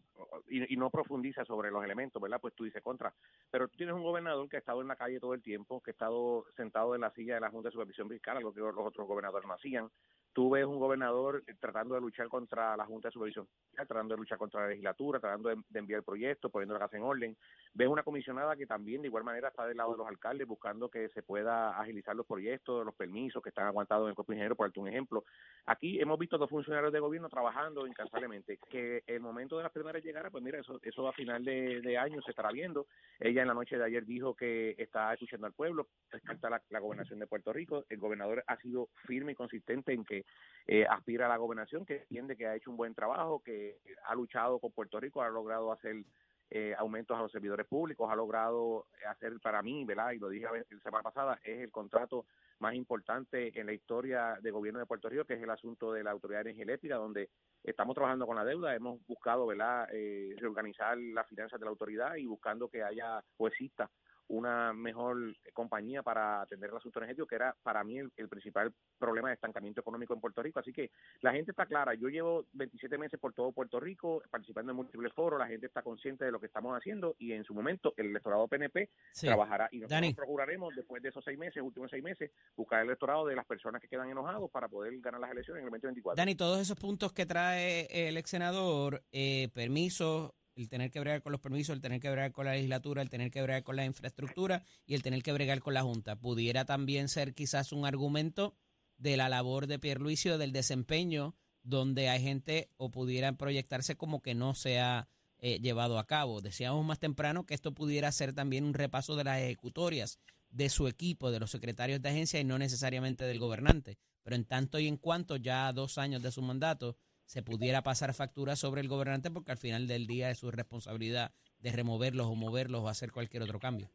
y, 0.47 0.73
y 0.73 0.77
no 0.77 0.89
profundizas 0.89 1.47
sobre 1.47 1.71
los 1.71 1.83
elementos, 1.83 2.21
¿verdad? 2.21 2.39
Pues 2.41 2.53
tú 2.55 2.63
dices 2.63 2.81
contra. 2.81 3.13
Pero 3.49 3.67
tú 3.67 3.77
tienes 3.77 3.95
un 3.95 4.03
gobernador 4.03 4.47
que 4.49 4.57
ha 4.57 4.59
estado 4.59 4.81
en 4.81 4.87
la 4.87 4.95
calle 4.95 5.19
todo 5.19 5.33
el 5.33 5.41
tiempo, 5.41 5.81
que 5.81 5.91
ha 5.91 5.93
estado 5.93 6.45
sentado 6.55 6.95
en 6.95 7.01
la 7.01 7.11
silla 7.11 7.35
de 7.35 7.41
la 7.41 7.49
Junta 7.49 7.69
de 7.69 7.73
Supervisión 7.73 8.09
Fiscal, 8.09 8.37
algo 8.37 8.53
que 8.53 8.59
los 8.59 8.75
otros 8.77 9.07
gobernadores 9.07 9.47
no 9.47 9.53
hacían. 9.53 9.89
Tú 10.33 10.49
ves 10.49 10.65
un 10.65 10.79
gobernador 10.79 11.43
eh, 11.47 11.55
tratando 11.59 11.95
de 11.95 12.01
luchar 12.01 12.27
contra 12.27 12.77
la 12.77 12.85
Junta 12.85 13.07
de 13.07 13.13
Supervisión 13.13 13.47
tratando 13.85 14.15
de 14.15 14.19
luchar 14.19 14.37
contra 14.37 14.61
la 14.61 14.67
legislatura, 14.69 15.19
tratando 15.19 15.49
de, 15.49 15.79
enviar 15.79 16.03
proyectos, 16.03 16.51
poniendo 16.51 16.73
la 16.73 16.81
casa 16.81 16.97
en 16.97 17.03
orden. 17.03 17.37
Ves 17.73 17.87
una 17.87 18.03
comisionada 18.03 18.55
que 18.55 18.65
también 18.65 19.01
de 19.01 19.07
igual 19.07 19.23
manera 19.23 19.49
está 19.49 19.65
del 19.65 19.77
lado 19.77 19.91
de 19.91 19.99
los 19.99 20.07
alcaldes 20.07 20.47
buscando 20.47 20.89
que 20.89 21.09
se 21.09 21.23
pueda 21.23 21.79
agilizar 21.79 22.15
los 22.15 22.25
proyectos, 22.25 22.85
los 22.85 22.95
permisos 22.95 23.41
que 23.41 23.49
están 23.49 23.67
aguantados 23.67 24.05
en 24.05 24.09
el 24.09 24.15
cuerpo 24.15 24.33
ingeniero, 24.33 24.55
por 24.55 24.67
darte 24.67 24.79
un 24.79 24.87
ejemplo. 24.87 25.23
Aquí 25.65 25.99
hemos 25.99 26.19
visto 26.19 26.37
dos 26.37 26.49
funcionarios 26.49 26.91
de 26.91 26.99
gobierno 26.99 27.29
trabajando 27.29 27.87
incansablemente. 27.87 28.59
Que 28.69 29.03
el 29.07 29.21
momento 29.21 29.57
de 29.57 29.63
las 29.63 29.71
primarias 29.71 30.03
llegara, 30.03 30.29
pues 30.29 30.43
mira, 30.43 30.59
eso, 30.59 30.79
eso 30.81 31.07
a 31.07 31.13
final 31.13 31.43
de, 31.43 31.97
año 31.97 32.21
se 32.21 32.31
estará 32.31 32.51
viendo. 32.51 32.87
Ella 33.19 33.41
en 33.41 33.47
la 33.47 33.53
noche 33.53 33.77
de 33.77 33.83
ayer 33.83 34.05
dijo 34.05 34.35
que 34.35 34.75
está 34.77 35.13
escuchando 35.13 35.47
al 35.47 35.53
pueblo, 35.53 35.87
descarta 36.11 36.49
la 36.69 36.79
gobernación 36.79 37.19
de 37.19 37.27
Puerto 37.27 37.51
Rico. 37.51 37.85
El 37.89 37.99
gobernador 37.99 38.43
ha 38.47 38.57
sido 38.57 38.89
firme 39.05 39.33
y 39.33 39.35
consistente 39.35 39.93
en 39.93 40.05
que 40.05 40.18
eh, 40.67 40.85
aspira 40.87 41.25
a 41.25 41.29
la 41.29 41.37
gobernación, 41.37 41.85
que 41.85 41.97
entiende 41.97 42.37
que 42.37 42.47
ha 42.47 42.55
hecho 42.55 42.69
un 42.69 42.77
buen 42.77 42.93
trabajo, 42.93 43.41
que 43.43 43.79
ha 44.05 44.15
luchado 44.15 44.59
con 44.59 44.71
Puerto 44.71 44.99
Rico, 44.99 45.21
ha 45.21 45.29
logrado 45.29 45.71
hacer 45.71 46.03
eh, 46.51 46.73
aumentos 46.77 47.17
a 47.17 47.21
los 47.21 47.31
servidores 47.31 47.67
públicos, 47.67 48.09
ha 48.11 48.15
logrado 48.15 48.87
hacer 49.07 49.39
para 49.39 49.61
mí, 49.61 49.85
¿verdad? 49.85 50.11
Y 50.11 50.19
lo 50.19 50.29
dije 50.29 50.45
la 50.45 50.79
semana 50.81 51.03
pasada, 51.03 51.39
es 51.43 51.59
el 51.59 51.71
contrato 51.71 52.25
más 52.59 52.73
importante 52.73 53.51
en 53.59 53.65
la 53.67 53.73
historia 53.73 54.37
de 54.41 54.51
gobierno 54.51 54.79
de 54.79 54.85
Puerto 54.85 55.09
Rico, 55.09 55.25
que 55.25 55.35
es 55.35 55.43
el 55.43 55.49
asunto 55.49 55.93
de 55.93 56.03
la 56.03 56.11
Autoridad 56.11 56.45
Eléctrica, 56.45 56.95
donde 56.95 57.29
estamos 57.63 57.95
trabajando 57.95 58.25
con 58.25 58.35
la 58.35 58.45
deuda, 58.45 58.75
hemos 58.75 58.99
buscado, 59.07 59.47
¿verdad?, 59.47 59.87
eh, 59.93 60.35
reorganizar 60.37 60.97
las 60.97 61.27
finanzas 61.27 61.59
de 61.59 61.65
la 61.65 61.71
autoridad 61.71 62.15
y 62.15 62.25
buscando 62.25 62.67
que 62.67 62.83
haya 62.83 63.23
o 63.37 63.47
exista 63.47 63.89
una 64.29 64.73
mejor 64.73 65.35
compañía 65.53 66.01
para 66.03 66.41
atender 66.41 66.69
el 66.69 66.77
asunto 66.77 66.99
energético, 66.99 67.27
que 67.27 67.35
era 67.35 67.55
para 67.63 67.83
mí 67.83 67.97
el, 67.99 68.11
el 68.15 68.29
principal 68.29 68.71
problema 68.97 69.27
de 69.29 69.33
estancamiento 69.35 69.81
económico 69.81 70.13
en 70.13 70.21
Puerto 70.21 70.41
Rico. 70.41 70.59
Así 70.59 70.71
que 70.71 70.91
la 71.21 71.33
gente 71.33 71.51
está 71.51 71.65
clara. 71.65 71.93
Yo 71.95 72.09
llevo 72.09 72.45
27 72.53 72.97
meses 72.97 73.19
por 73.19 73.33
todo 73.33 73.51
Puerto 73.51 73.79
Rico 73.79 74.21
participando 74.29 74.71
en 74.71 74.75
múltiples 74.77 75.11
foros, 75.13 75.39
la 75.39 75.47
gente 75.47 75.65
está 75.67 75.81
consciente 75.81 76.25
de 76.25 76.31
lo 76.31 76.39
que 76.39 76.45
estamos 76.45 76.77
haciendo 76.77 77.15
y 77.19 77.33
en 77.33 77.43
su 77.43 77.53
momento 77.53 77.93
el 77.97 78.07
electorado 78.07 78.47
PNP 78.47 78.89
Sí. 79.11 79.27
trabajará 79.27 79.67
y 79.71 79.79
nosotros 79.79 80.01
Dani. 80.01 80.13
procuraremos 80.13 80.75
después 80.75 81.01
de 81.01 81.09
esos 81.09 81.23
seis 81.23 81.37
meses, 81.37 81.61
últimos 81.63 81.89
seis 81.89 82.03
meses, 82.03 82.31
buscar 82.55 82.81
el 82.81 82.87
electorado 82.87 83.25
de 83.25 83.35
las 83.35 83.45
personas 83.45 83.81
que 83.81 83.87
quedan 83.87 84.09
enojados 84.09 84.49
para 84.51 84.67
poder 84.67 84.97
ganar 84.99 85.19
las 85.21 85.31
elecciones 85.31 85.61
en 85.61 85.65
el 85.65 85.71
2024. 85.71 86.15
Dani, 86.15 86.35
todos 86.35 86.59
esos 86.61 86.77
puntos 86.77 87.11
que 87.13 87.25
trae 87.25 87.87
el 88.07 88.15
ex 88.17 88.29
senador, 88.29 89.03
eh, 89.11 89.49
permisos, 89.53 90.31
el 90.61 90.69
tener 90.69 90.91
que 90.91 90.99
bregar 90.99 91.21
con 91.21 91.31
los 91.31 91.41
permisos, 91.41 91.73
el 91.73 91.81
tener 91.81 91.99
que 91.99 92.09
bregar 92.09 92.31
con 92.31 92.45
la 92.45 92.53
legislatura, 92.53 93.01
el 93.01 93.09
tener 93.09 93.31
que 93.31 93.41
bregar 93.41 93.63
con 93.63 93.75
la 93.75 93.85
infraestructura 93.85 94.63
y 94.85 94.93
el 94.93 95.03
tener 95.03 95.23
que 95.23 95.31
bregar 95.31 95.61
con 95.61 95.73
la 95.73 95.83
Junta, 95.83 96.15
pudiera 96.17 96.65
también 96.65 97.07
ser 97.07 97.33
quizás 97.33 97.71
un 97.71 97.85
argumento 97.85 98.55
de 98.97 99.15
la 99.15 99.29
labor 99.29 99.67
de 99.67 99.79
Pierluisi 99.79 100.29
o 100.29 100.37
del 100.37 100.51
desempeño 100.51 101.35
donde 101.63 102.09
hay 102.09 102.21
gente 102.21 102.69
o 102.77 102.91
pudieran 102.91 103.37
proyectarse 103.37 103.95
como 103.95 104.21
que 104.21 104.35
no 104.35 104.53
se 104.55 104.79
ha 104.79 105.07
eh, 105.39 105.59
llevado 105.61 105.99
a 105.99 106.07
cabo. 106.07 106.41
Decíamos 106.41 106.85
más 106.85 106.99
temprano 106.99 107.45
que 107.45 107.53
esto 107.53 107.73
pudiera 107.73 108.11
ser 108.11 108.33
también 108.33 108.65
un 108.65 108.73
repaso 108.73 109.15
de 109.15 109.23
las 109.23 109.39
ejecutorias 109.39 110.19
de 110.49 110.69
su 110.69 110.87
equipo, 110.87 111.31
de 111.31 111.39
los 111.39 111.51
secretarios 111.51 112.01
de 112.01 112.09
agencia 112.09 112.39
y 112.39 112.43
no 112.43 112.57
necesariamente 112.57 113.25
del 113.25 113.39
gobernante. 113.39 113.97
Pero 114.23 114.35
en 114.35 114.45
tanto 114.45 114.79
y 114.79 114.87
en 114.87 114.97
cuanto 114.97 115.37
ya 115.37 115.67
a 115.67 115.73
dos 115.73 115.97
años 115.97 116.21
de 116.21 116.31
su 116.31 116.41
mandato 116.41 116.97
se 117.29 117.43
pudiera 117.43 117.83
pasar 117.83 118.15
factura 118.15 118.55
sobre 118.55 118.81
el 118.81 118.87
gobernante 118.87 119.29
porque 119.29 119.51
al 119.51 119.59
final 119.59 119.85
del 119.85 120.07
día 120.07 120.31
es 120.31 120.39
su 120.39 120.49
responsabilidad 120.49 121.31
de 121.59 121.71
removerlos 121.71 122.25
o 122.25 122.33
moverlos 122.33 122.81
o 122.81 122.87
hacer 122.87 123.11
cualquier 123.11 123.43
otro 123.43 123.59
cambio. 123.59 123.87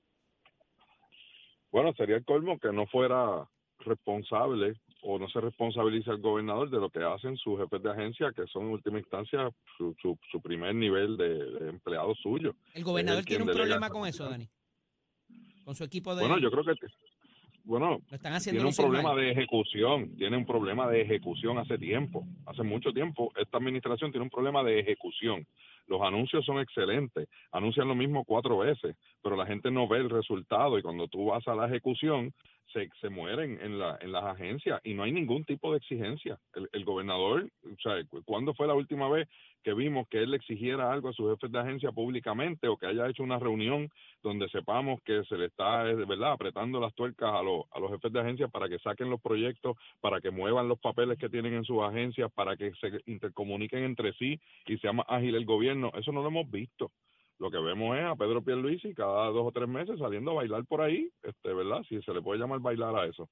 Bueno, 1.73 1.93
sería 1.95 2.15
el 2.15 2.25
colmo 2.25 2.61
que 2.61 2.71
no 2.73 2.87
fuera 2.87 3.45
responsable 3.81 4.81
o 5.03 5.19
no 5.19 5.29
se 5.29 5.41
responsabiliza 5.41 6.13
el 6.13 6.21
gobernador 6.21 6.71
de 6.71 6.79
lo 6.79 6.91
que 6.91 7.03
hacen 7.03 7.37
sus 7.37 7.59
jefes 7.59 7.83
de 7.83 7.91
agencia, 7.91 8.31
que 8.31 8.47
son 8.47 8.67
en 8.67 8.69
última 8.75 9.01
instancia 9.01 9.51
su, 9.77 9.97
su, 10.01 10.17
su 10.31 10.41
primer 10.41 10.77
nivel 10.77 11.17
de, 11.17 11.35
de 11.35 11.71
empleado 11.71 12.15
suyo. 12.15 12.55
¿El 12.73 12.85
gobernador 12.85 13.25
tiene 13.25 13.43
un 13.43 13.51
problema 13.51 13.91
con 13.91 14.07
eso. 14.07 14.31
Dani? 14.31 14.49
Con 15.65 15.75
su 15.75 15.83
equipo 15.83 16.15
de... 16.15 16.21
Bueno, 16.21 16.39
yo 16.39 16.53
creo 16.53 16.63
que, 16.63 16.87
bueno, 17.65 18.01
están 18.11 18.39
tiene 18.41 18.63
un 18.63 18.75
problema 18.75 19.15
mal. 19.15 19.17
de 19.17 19.31
ejecución, 19.31 20.15
tiene 20.17 20.37
un 20.37 20.45
problema 20.45 20.87
de 20.87 21.01
ejecución 21.01 21.59
hace 21.59 21.79
tiempo, 21.79 22.27
hace 22.47 22.63
mucho 22.63 22.93
tiempo. 22.93 23.33
Esta 23.37 23.57
administración 23.57 24.11
tiene 24.11 24.25
un 24.25 24.31
problema 24.31 24.63
de 24.63 24.81
ejecución. 24.81 25.47
Los 25.87 26.03
anuncios 26.03 26.45
son 26.45 26.61
excelentes, 26.61 27.29
anuncian 27.53 27.89
lo 27.89 27.95
mismo 27.95 28.25
cuatro 28.25 28.59
veces, 28.59 28.97
pero 29.23 29.37
la 29.37 29.47
gente 29.47 29.71
no 29.71 29.89
ve 29.89 29.99
el 29.99 30.11
resultado 30.11 30.79
y 30.79 30.83
cuando 30.83 31.09
tú 31.09 31.27
vas 31.27 31.47
a 31.49 31.55
la 31.55 31.67
ejecución 31.67 32.33
se, 32.73 32.89
se 33.01 33.09
mueren 33.09 33.59
en, 33.61 33.79
la, 33.79 33.99
en 34.01 34.13
las 34.13 34.25
agencias 34.25 34.81
y 34.85 34.95
no 34.95 35.03
hay 35.05 35.13
ningún 35.13 35.45
tipo 35.45 35.71
de 35.71 35.79
exigencia. 35.79 36.39
El, 36.55 36.69
el 36.73 36.85
gobernador, 36.85 37.49
o 37.65 37.81
sea, 37.83 38.05
cu- 38.05 38.23
¿cuándo 38.25 38.55
fue 38.55 38.67
la 38.67 38.75
última 38.75 39.09
vez 39.09 39.29
que 39.63 39.75
vimos 39.75 40.07
que 40.09 40.19
él 40.19 40.31
le 40.31 40.37
exigiera 40.37 40.93
algo 40.93 41.09
a 41.09 41.13
sus 41.13 41.31
jefes 41.31 41.51
de 41.51 41.59
agencia 41.59 41.93
públicamente 41.93 42.69
o 42.69 42.77
que 42.77 42.87
haya 42.87 43.09
hecho 43.09 43.23
una 43.23 43.39
reunión 43.39 43.89
donde 44.23 44.49
sepamos 44.49 45.01
que 45.05 45.25
se 45.25 45.37
le 45.37 45.47
está, 45.47 45.89
eh, 45.89 45.95
verdad, 45.95 46.33
apretando 46.33 46.81
las 46.81 46.95
tuercas 46.95 47.33
a, 47.33 47.43
los 47.43 47.65
a 47.73 47.79
los 47.79 47.91
jefes 47.93 48.13
de 48.13 48.21
agencia 48.21 48.49
para 48.49 48.69
que 48.69 48.79
saquen 48.79 49.09
los 49.11 49.21
proyectos, 49.21 49.77
para 50.01 50.21
que 50.21 50.31
muevan 50.31 50.69
los 50.69 50.79
papeles 50.81 51.19
que 51.19 51.29
tienen 51.29 51.55
en 51.55 51.65
sus 51.65 51.83
agencias, 51.83 52.31
para 52.33 52.57
que 52.57 52.73
se 52.81 53.01
intercomuniquen 53.07 53.85
entre 53.85 54.13
sí 54.15 54.39
y 54.67 54.77
sea 54.79 54.93
más 54.93 55.07
ágil 55.09 55.35
el 55.35 55.45
gobierno. 55.45 55.93
Eso 55.95 56.13
no 56.13 56.23
lo 56.23 56.29
hemos 56.29 56.51
visto. 56.51 56.91
Lo 57.45 57.51
que 57.51 57.59
vemos 57.59 57.95
es 57.99 58.03
a 58.05 58.17
Pedro 58.17 58.43
Pierluisi 58.43 58.95
cada 58.95 59.27
dos 59.27 59.47
o 59.47 59.53
tres 59.53 59.69
meses 59.69 59.99
saliendo 59.99 60.31
a 60.31 60.35
bailar 60.37 60.65
por 60.65 60.81
ahí, 60.81 61.11
este, 61.23 61.53
¿verdad? 61.53 61.83
Si 61.91 62.01
se 62.01 62.15
le 62.15 62.23
puede 62.23 62.41
llamar 62.41 62.61
bailar 62.61 62.97
a 62.97 63.05
eso. 63.05 63.29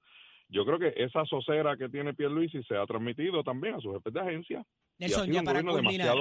Yo 0.50 0.66
creo 0.66 0.78
que 0.78 0.92
esa 1.02 1.24
sosera 1.24 1.78
que 1.78 1.88
tiene 1.88 2.12
Pierluisi 2.12 2.62
se 2.64 2.76
ha 2.76 2.84
transmitido 2.84 3.42
también 3.42 3.76
a 3.76 3.80
sus 3.80 3.94
jefes 3.94 4.12
de 4.12 4.20
agencia. 4.20 4.58
y 4.98 5.04
ha 5.04 5.06
Nelson, 5.08 5.24
sido 5.24 5.32
ya 5.34 5.40
un 5.40 5.44
para 5.46 5.62
culminar, 5.62 6.14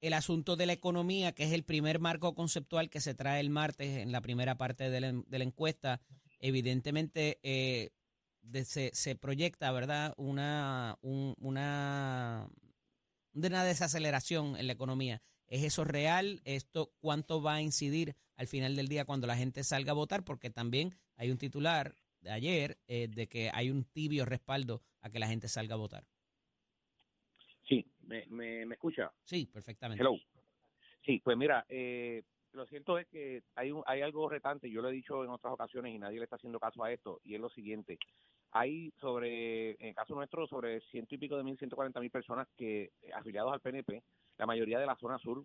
el 0.00 0.12
asunto 0.14 0.56
de 0.56 0.64
la 0.64 0.72
economía, 0.72 1.32
que 1.32 1.42
es 1.44 1.52
el 1.52 1.62
primer 1.62 2.00
marco 2.00 2.34
conceptual 2.34 2.88
que 2.88 3.00
se 3.00 3.14
trae 3.14 3.38
el 3.40 3.50
martes 3.50 3.98
en 3.98 4.12
la 4.12 4.22
primera 4.22 4.54
parte 4.56 4.88
de 4.88 5.00
la, 5.02 5.12
de 5.12 5.38
la 5.38 5.44
encuesta, 5.44 6.00
evidentemente 6.38 7.38
eh, 7.42 7.90
de- 8.40 8.64
se, 8.64 8.94
se 8.94 9.14
proyecta, 9.14 9.70
¿verdad?, 9.72 10.14
una, 10.16 10.96
un- 11.02 11.34
una, 11.38 12.48
una 13.34 13.62
desaceleración 13.64 14.56
en 14.56 14.66
la 14.68 14.72
economía. 14.72 15.20
¿Es 15.50 15.64
eso 15.64 15.84
real? 15.84 16.40
¿Esto 16.44 16.92
cuánto 17.00 17.42
va 17.42 17.54
a 17.54 17.60
incidir 17.60 18.14
al 18.36 18.46
final 18.46 18.76
del 18.76 18.86
día 18.88 19.04
cuando 19.04 19.26
la 19.26 19.36
gente 19.36 19.64
salga 19.64 19.90
a 19.90 19.96
votar? 19.96 20.24
Porque 20.24 20.48
también 20.48 20.94
hay 21.16 21.30
un 21.30 21.38
titular 21.38 21.96
de 22.20 22.30
ayer 22.30 22.78
eh, 22.86 23.08
de 23.08 23.28
que 23.28 23.50
hay 23.52 23.68
un 23.70 23.84
tibio 23.84 24.24
respaldo 24.24 24.80
a 25.00 25.10
que 25.10 25.18
la 25.18 25.26
gente 25.26 25.48
salga 25.48 25.74
a 25.74 25.78
votar. 25.78 26.04
Sí, 27.68 27.84
me, 28.02 28.26
me, 28.26 28.64
me 28.64 28.74
escucha. 28.74 29.12
Sí, 29.24 29.46
perfectamente. 29.46 30.02
Hello. 30.02 30.16
Sí, 31.04 31.20
pues 31.24 31.36
mira, 31.36 31.66
eh, 31.68 32.22
lo 32.52 32.66
cierto 32.66 32.98
es 32.98 33.08
que 33.08 33.42
hay, 33.56 33.72
un, 33.72 33.82
hay 33.86 34.02
algo 34.02 34.28
retante, 34.28 34.70
yo 34.70 34.82
lo 34.82 34.88
he 34.88 34.92
dicho 34.92 35.24
en 35.24 35.30
otras 35.30 35.54
ocasiones 35.54 35.94
y 35.94 35.98
nadie 35.98 36.18
le 36.18 36.24
está 36.24 36.36
haciendo 36.36 36.60
caso 36.60 36.84
a 36.84 36.92
esto, 36.92 37.20
y 37.24 37.34
es 37.34 37.40
lo 37.40 37.50
siguiente. 37.50 37.98
Hay 38.52 38.92
sobre, 39.00 39.72
en 39.72 39.88
el 39.88 39.94
caso 39.94 40.14
nuestro, 40.14 40.46
sobre 40.46 40.80
ciento 40.90 41.14
y 41.14 41.18
pico 41.18 41.36
de 41.36 41.44
mil, 41.44 41.56
ciento 41.58 41.76
cuarenta 41.76 42.00
mil 42.00 42.10
personas 42.10 42.48
que 42.56 42.92
eh, 43.02 43.12
afiliados 43.14 43.52
al 43.52 43.60
PNP, 43.60 44.02
la 44.40 44.46
mayoría 44.46 44.78
de 44.78 44.86
la 44.86 44.96
zona 44.96 45.18
sur, 45.18 45.44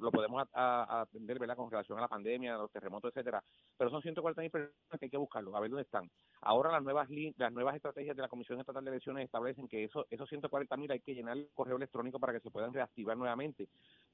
lo 0.00 0.12
podemos 0.12 0.46
atender, 0.52 1.40
¿verdad?, 1.40 1.56
con 1.56 1.70
relación 1.70 1.98
a 1.98 2.02
la 2.02 2.08
pandemia, 2.08 2.56
los 2.56 2.70
terremotos, 2.70 3.10
etcétera, 3.10 3.42
pero 3.76 3.90
son 3.90 4.00
140 4.00 4.42
mil 4.42 4.50
personas 4.50 5.00
que 5.00 5.06
hay 5.06 5.10
que 5.10 5.16
buscarlos, 5.16 5.54
a 5.54 5.60
ver 5.60 5.70
dónde 5.70 5.82
están. 5.82 6.08
Ahora 6.42 6.70
las 6.70 6.82
nuevas 6.82 7.08
las 7.36 7.52
nuevas 7.52 7.74
estrategias 7.74 8.14
de 8.14 8.22
la 8.22 8.28
Comisión 8.28 8.60
Estatal 8.60 8.84
de 8.84 8.90
Elecciones 8.90 9.24
establecen 9.24 9.66
que 9.66 9.82
eso, 9.82 10.06
esos 10.08 10.28
140 10.28 10.76
mil 10.76 10.92
hay 10.92 11.00
que 11.00 11.14
llenar 11.14 11.36
el 11.36 11.48
correo 11.52 11.78
electrónico 11.78 12.20
para 12.20 12.32
que 12.32 12.40
se 12.40 12.50
puedan 12.50 12.72
reactivar 12.72 13.16
nuevamente. 13.16 13.66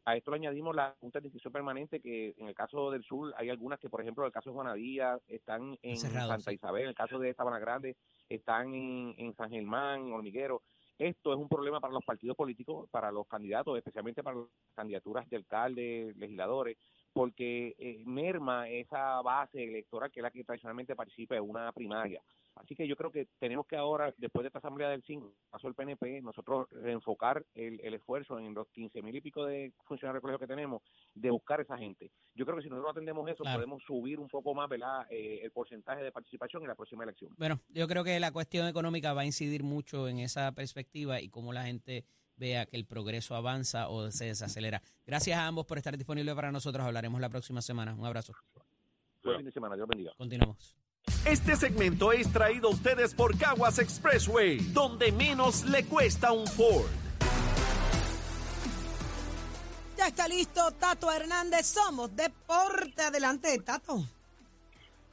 A 0.07 0.17
esto 0.17 0.31
le 0.31 0.39
añadimos 0.39 0.75
la 0.75 0.95
Junta 1.01 1.21
de 1.21 1.29
Decisión 1.29 1.53
Permanente, 1.53 2.01
que 2.01 2.35
en 2.39 2.49
el 2.49 2.55
caso 2.55 2.91
del 2.91 3.05
sur 3.05 3.35
hay 3.37 3.51
algunas 3.51 3.79
que, 3.79 3.91
por 3.91 4.01
ejemplo, 4.01 4.25
en 4.25 4.29
el 4.29 4.33
caso 4.33 4.51
de 4.51 4.55
Juana 4.55 4.73
Díaz, 4.73 5.21
están 5.29 5.79
en 5.83 5.97
Cerrado, 5.99 6.29
Santa 6.29 6.51
sí. 6.51 6.57
Isabel, 6.57 6.83
en 6.85 6.89
el 6.89 6.95
caso 6.95 7.19
de 7.19 7.35
Sabana 7.35 7.59
Grande, 7.59 7.97
están 8.29 8.73
en, 8.75 9.15
en 9.19 9.35
San 9.35 9.51
Germán, 9.51 10.13
Hormiguero. 10.13 10.63
Esto 10.98 11.33
es 11.33 11.38
un 11.38 11.48
problema 11.48 11.80
para 11.80 11.92
los 11.92 12.04
partidos 12.04 12.37
políticos, 12.37 12.88
para 12.90 13.11
los 13.11 13.26
candidatos, 13.26 13.76
especialmente 13.76 14.22
para 14.22 14.38
las 14.38 14.48
candidaturas 14.74 15.28
de 15.28 15.37
alcaldes, 15.37 16.16
legisladores, 16.16 16.78
porque 17.12 17.74
eh, 17.78 18.02
merma 18.07 18.68
esa 18.68 19.20
base 19.22 19.64
electoral 19.64 20.11
que 20.11 20.20
es 20.20 20.22
la 20.22 20.30
que 20.30 20.44
tradicionalmente 20.44 20.94
participa 20.94 21.37
en 21.37 21.48
una 21.48 21.72
primaria. 21.72 22.22
Así 22.57 22.77
que 22.77 22.87
yo 22.87 22.95
creo 22.97 23.11
que 23.11 23.27
tenemos 23.38 23.67
que 23.67 23.77
ahora, 23.77 24.14
después 24.17 24.45
de 24.45 24.49
esta 24.49 24.59
asamblea 24.61 24.88
del 24.88 25.03
5, 25.03 25.35
pasó 25.51 25.67
el 25.69 25.75
PNP, 25.75 26.23
nosotros 26.23 26.69
reenfocar 26.71 27.45
el, 27.55 27.81
el 27.81 27.95
esfuerzo 27.95 28.38
en 28.38 28.55
los 28.55 28.69
15 28.69 29.03
mil 29.03 29.14
y 29.17 29.21
pico 29.21 29.45
de 29.45 29.73
funcionarios 29.85 30.21
de 30.21 30.23
colegio 30.23 30.38
que 30.38 30.47
tenemos, 30.47 30.83
de 31.14 31.31
buscar 31.31 31.61
esa 31.61 31.77
gente. 31.77 32.11
Yo 32.35 32.45
creo 32.47 32.57
que 32.57 32.62
si 32.62 32.69
nosotros 32.69 32.93
atendemos 32.93 33.29
eso, 33.29 33.43
Claro. 33.43 33.59
podemos 33.59 33.83
subir 33.85 34.21
un 34.21 34.29
poco 34.29 34.55
más 34.55 34.69
¿verdad? 34.69 35.07
Eh, 35.11 35.40
el 35.43 35.51
porcentaje 35.51 36.03
de 36.03 36.12
participación 36.12 36.62
en 36.62 36.69
la 36.69 36.75
próxima 36.75 37.03
elección. 37.05 37.35
Bueno, 37.37 37.61
yo 37.69 37.88
creo 37.88 38.05
que 38.05 38.19
la 38.21 38.31
cuestión 38.33 38.69
económica 38.69 39.12
va 39.12 39.23
a 39.23 39.27
incidir 39.27 39.62
mucho 39.64 40.09
en 40.09 40.21
esa 40.21 40.53
perspectiva 40.53 41.21
y 41.21 41.29
cómo 41.29 41.53
la 41.53 41.64
gente 41.64 42.05
vea 42.37 42.67
que 42.67 42.77
el 42.77 42.85
progreso 42.87 43.35
avanza 43.35 43.88
o 43.88 44.11
se 44.11 44.27
desacelera. 44.27 44.81
Gracias 45.07 45.38
a 45.38 45.47
ambos 45.47 45.67
por 45.67 45.79
estar 45.79 45.97
disponibles 45.97 46.35
para 46.35 46.51
nosotros. 46.53 46.85
Hablaremos 46.87 47.21
la 47.21 47.29
próxima 47.29 47.61
semana. 47.62 47.95
Un 47.95 48.07
abrazo. 48.07 48.33
Buen 49.23 49.38
fin 49.38 49.47
de 49.47 49.53
semana, 49.53 49.75
Dios 49.77 49.88
bendiga. 49.88 50.12
Continuamos. 50.17 50.84
Este 51.25 51.57
segmento 51.57 52.12
es 52.12 52.31
traído 52.31 52.69
a 52.69 52.73
ustedes 52.73 53.14
por 53.14 53.38
Caguas 53.38 53.79
Expressway, 53.79 54.59
donde 54.75 55.11
menos 55.11 55.64
le 55.64 55.87
cuesta 55.87 56.33
un 56.33 56.47
Ford. 56.47 56.90
Ya 59.97 60.09
está 60.09 60.29
listo 60.29 60.61
Tato 60.79 61.11
Hernández. 61.11 61.64
Somos 61.64 62.14
Deporte. 62.14 63.01
Adelante, 63.01 63.59
Tato. 63.64 64.05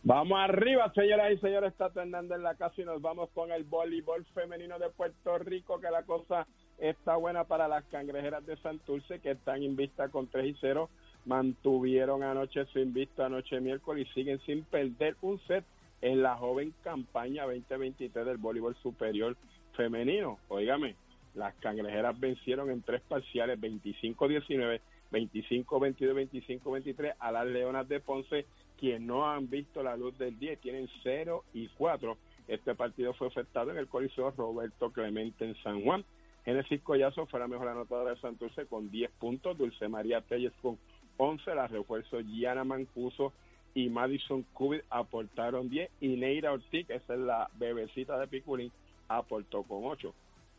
Vamos 0.03 0.37
arriba, 0.37 0.91
señoras 0.93 1.31
y 1.31 1.37
señores, 1.37 1.73
Tato 1.75 2.01
Hernández 2.01 2.35
en 2.37 2.43
la 2.43 2.55
casa 2.55 2.81
y 2.81 2.83
nos 2.83 3.01
vamos 3.01 3.29
con 3.33 3.53
el 3.53 3.63
voleibol 3.63 4.25
femenino 4.33 4.79
de 4.79 4.89
Puerto 4.89 5.37
Rico, 5.37 5.79
que 5.79 5.91
la 5.91 6.03
cosa 6.03 6.45
está 6.77 7.15
buena 7.15 7.45
para 7.45 7.69
las 7.69 7.85
cangrejeras 7.85 8.45
de 8.45 8.57
Santurce, 8.57 9.21
que 9.21 9.31
están 9.31 9.63
invista 9.63 10.09
con 10.09 10.27
3 10.27 10.45
y 10.45 10.57
0. 10.59 10.89
Mantuvieron 11.23 12.23
anoche 12.23 12.65
su 12.65 12.79
invista 12.79 13.27
anoche 13.27 13.61
miércoles 13.61 14.07
y 14.09 14.13
siguen 14.13 14.41
sin 14.45 14.65
perder 14.65 15.15
un 15.21 15.39
set 15.47 15.63
en 16.01 16.21
la 16.21 16.35
joven 16.35 16.73
campaña 16.83 17.43
2023 17.45 18.25
del 18.25 18.37
voleibol 18.37 18.75
superior 18.77 19.35
femenino. 19.75 20.39
Óigame, 20.49 20.95
las 21.35 21.53
cangrejeras 21.55 22.19
vencieron 22.19 22.69
en 22.69 22.81
tres 22.81 23.01
parciales 23.01 23.59
25-19, 23.59 24.81
25-22, 25.11 26.29
25-23 26.63 27.15
a 27.19 27.31
las 27.31 27.47
Leonas 27.47 27.87
de 27.87 27.99
Ponce, 27.99 28.45
quienes 28.77 29.01
no 29.01 29.29
han 29.29 29.49
visto 29.49 29.83
la 29.83 29.95
luz 29.95 30.17
del 30.17 30.37
día 30.39 30.55
tienen 30.57 30.89
0 31.03 31.43
y 31.53 31.67
4. 31.69 32.17
Este 32.47 32.75
partido 32.75 33.13
fue 33.13 33.27
afectado 33.27 33.71
en 33.71 33.77
el 33.77 33.87
Coliseo 33.87 34.31
Roberto 34.31 34.91
Clemente 34.91 35.45
en 35.45 35.55
San 35.63 35.83
Juan. 35.83 36.03
Genesis 36.43 36.81
Collazo 36.81 37.27
fue 37.27 37.39
la 37.39 37.47
mejor 37.47 37.67
anotadora 37.67 38.15
de 38.15 38.19
Santurce 38.19 38.65
con 38.65 38.89
10 38.89 39.11
puntos, 39.19 39.57
Dulce 39.57 39.87
María 39.87 40.21
Telles 40.21 40.53
con 40.61 40.77
11, 41.17 41.53
la 41.53 41.67
refuerzo 41.67 42.19
Giana 42.21 42.63
Mancuso 42.63 43.31
y 43.73 43.89
Madison 43.89 44.43
Cubit 44.53 44.83
aportaron 44.89 45.69
10 45.69 45.89
y 46.01 46.17
Neira 46.17 46.51
Ortiz, 46.51 46.87
que 46.87 46.95
esa 46.95 47.13
es 47.13 47.19
la 47.19 47.49
bebecita 47.57 48.19
de 48.19 48.27
Piculín, 48.27 48.71
aportó 49.07 49.63
con 49.63 49.85
8. 49.85 50.13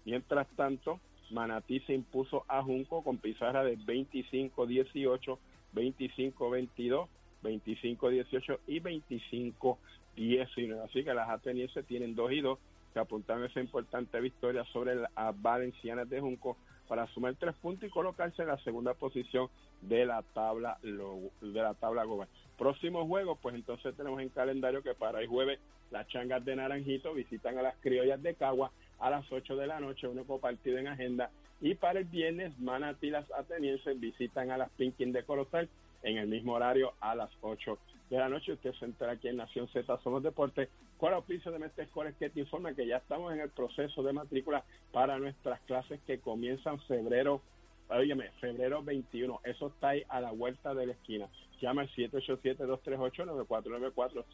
Mientras 0.05 0.49
tanto, 0.57 0.99
Manatí 1.31 1.81
se 1.81 1.95
impuso 1.95 2.45
a 2.49 2.63
Junco 2.63 3.03
con 3.03 3.19
pizarra 3.19 3.65
de 3.65 3.79
25-18, 3.79 5.39
25-22, 5.75 7.09
25-18 7.43 8.59
y 8.67 8.81
25-19. 8.81 10.85
Así 10.85 11.05
que 11.05 11.15
las 11.15 11.31
atenienses 11.31 11.87
tienen 11.87 12.15
2 12.15 12.33
y 12.33 12.41
2 12.41 12.59
que 12.93 12.99
apuntan 12.99 13.45
esa 13.45 13.61
importante 13.61 14.21
victoria 14.21 14.65
sobre 14.67 14.97
las 14.97 15.11
valencianas 15.41 16.11
de 16.11 16.21
Junco 16.21 16.59
para 16.93 17.07
sumar 17.07 17.35
tres 17.37 17.55
puntos 17.55 17.89
y 17.89 17.91
colocarse 17.91 18.43
en 18.43 18.49
la 18.49 18.59
segunda 18.59 18.93
posición 18.93 19.49
de 19.81 20.05
la 20.05 20.23
tabla 20.35 20.77
de 20.83 21.33
la 21.41 21.73
tabla 21.73 22.05
global. 22.05 22.29
Próximo 22.59 23.07
juego, 23.07 23.37
pues 23.37 23.55
entonces 23.55 23.97
tenemos 23.97 24.21
en 24.21 24.29
calendario 24.29 24.83
que 24.83 24.93
para 24.93 25.23
el 25.23 25.27
jueves 25.27 25.59
las 25.91 26.07
changas 26.09 26.45
de 26.45 26.55
Naranjito 26.55 27.15
visitan 27.15 27.57
a 27.57 27.63
las 27.63 27.77
criollas 27.77 28.23
de 28.23 28.35
Cagua 28.35 28.73
a 28.99 29.09
las 29.09 29.25
8 29.33 29.57
de 29.57 29.67
la 29.69 29.81
noche, 29.81 30.07
único 30.07 30.39
partido 30.39 30.77
en 30.77 30.89
agenda. 30.89 31.31
Y 31.63 31.77
para 31.77 31.99
el 31.99 32.05
viernes, 32.05 32.53
Manatí 32.59 33.09
las 33.09 33.25
atenienses 33.33 33.99
visitan 33.99 34.51
a 34.51 34.59
las 34.59 34.69
Pinkin 34.73 35.13
de 35.13 35.25
Corozal 35.25 35.71
en 36.03 36.19
el 36.19 36.27
mismo 36.27 36.53
horario 36.53 36.93
a 37.01 37.15
las 37.15 37.31
8 37.41 37.79
de 38.13 38.19
la 38.19 38.29
noche. 38.29 38.53
Usted 38.53 38.75
se 38.75 38.85
entera 38.85 39.13
aquí 39.13 39.29
en 39.29 39.39
Nación 39.39 39.69
Z 39.69 39.99
Somos 40.05 40.23
Deportes 40.23 40.69
con 40.99 41.15
auspicio 41.15 41.51
de 41.51 41.59
Mestre 41.59 41.85
Escoles 41.85 42.15
que 42.17 42.29
te 42.29 42.41
informa 42.41 42.75
que 42.75 42.87
ya 42.87 42.99
estamos 42.99 43.33
en 43.33 43.41
el 43.41 43.49
proceso 43.49 44.03
de 44.03 44.13
matrícula 44.13 44.63
para 44.93 45.19
nuestras 45.19 45.59
clases 45.63 45.99
que 46.07 46.21
comienzan 46.21 46.79
febrero, 46.83 47.41
óyeme, 47.89 48.31
febrero 48.39 48.83
21. 48.83 49.41
Eso 49.45 49.69
está 49.69 49.89
ahí 49.91 50.03
a 50.11 50.21
la 50.21 50.31
vuelta 50.31 50.75
de 50.75 50.87
la 50.87 50.93
esquina. 50.93 51.27
Llama 51.63 51.83
al 51.83 51.91
787-238-9494, 51.91 54.25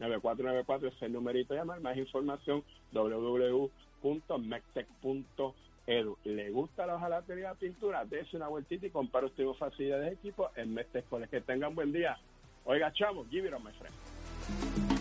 787-238-9494, 0.00 0.88
es 0.88 1.02
el 1.02 1.12
numerito 1.12 1.54
llamar, 1.54 1.80
más 1.80 1.96
información 1.96 2.64
www.mectec.edu. 5.86 6.18
¿Le 6.24 6.50
gusta 6.50 6.86
la 6.86 6.96
hojalatería 6.96 7.50
de 7.50 7.54
pintura? 7.56 8.04
Dese 8.04 8.36
una 8.36 8.48
vueltita 8.48 8.86
y 8.86 8.90
compara 8.90 9.26
usted 9.26 9.44
facilidades 9.58 10.06
de 10.06 10.14
equipo 10.14 10.50
en 10.56 10.74
Mestre 10.74 11.00
Escoles. 11.00 11.28
Que 11.30 11.40
tengan 11.40 11.74
buen 11.74 11.92
día. 11.92 12.18
Oiga, 12.64 12.92
chavo, 12.92 13.26
give 13.30 13.46
it 13.46 13.54
on 13.54 13.62
my 13.62 13.72
friend. 13.72 14.93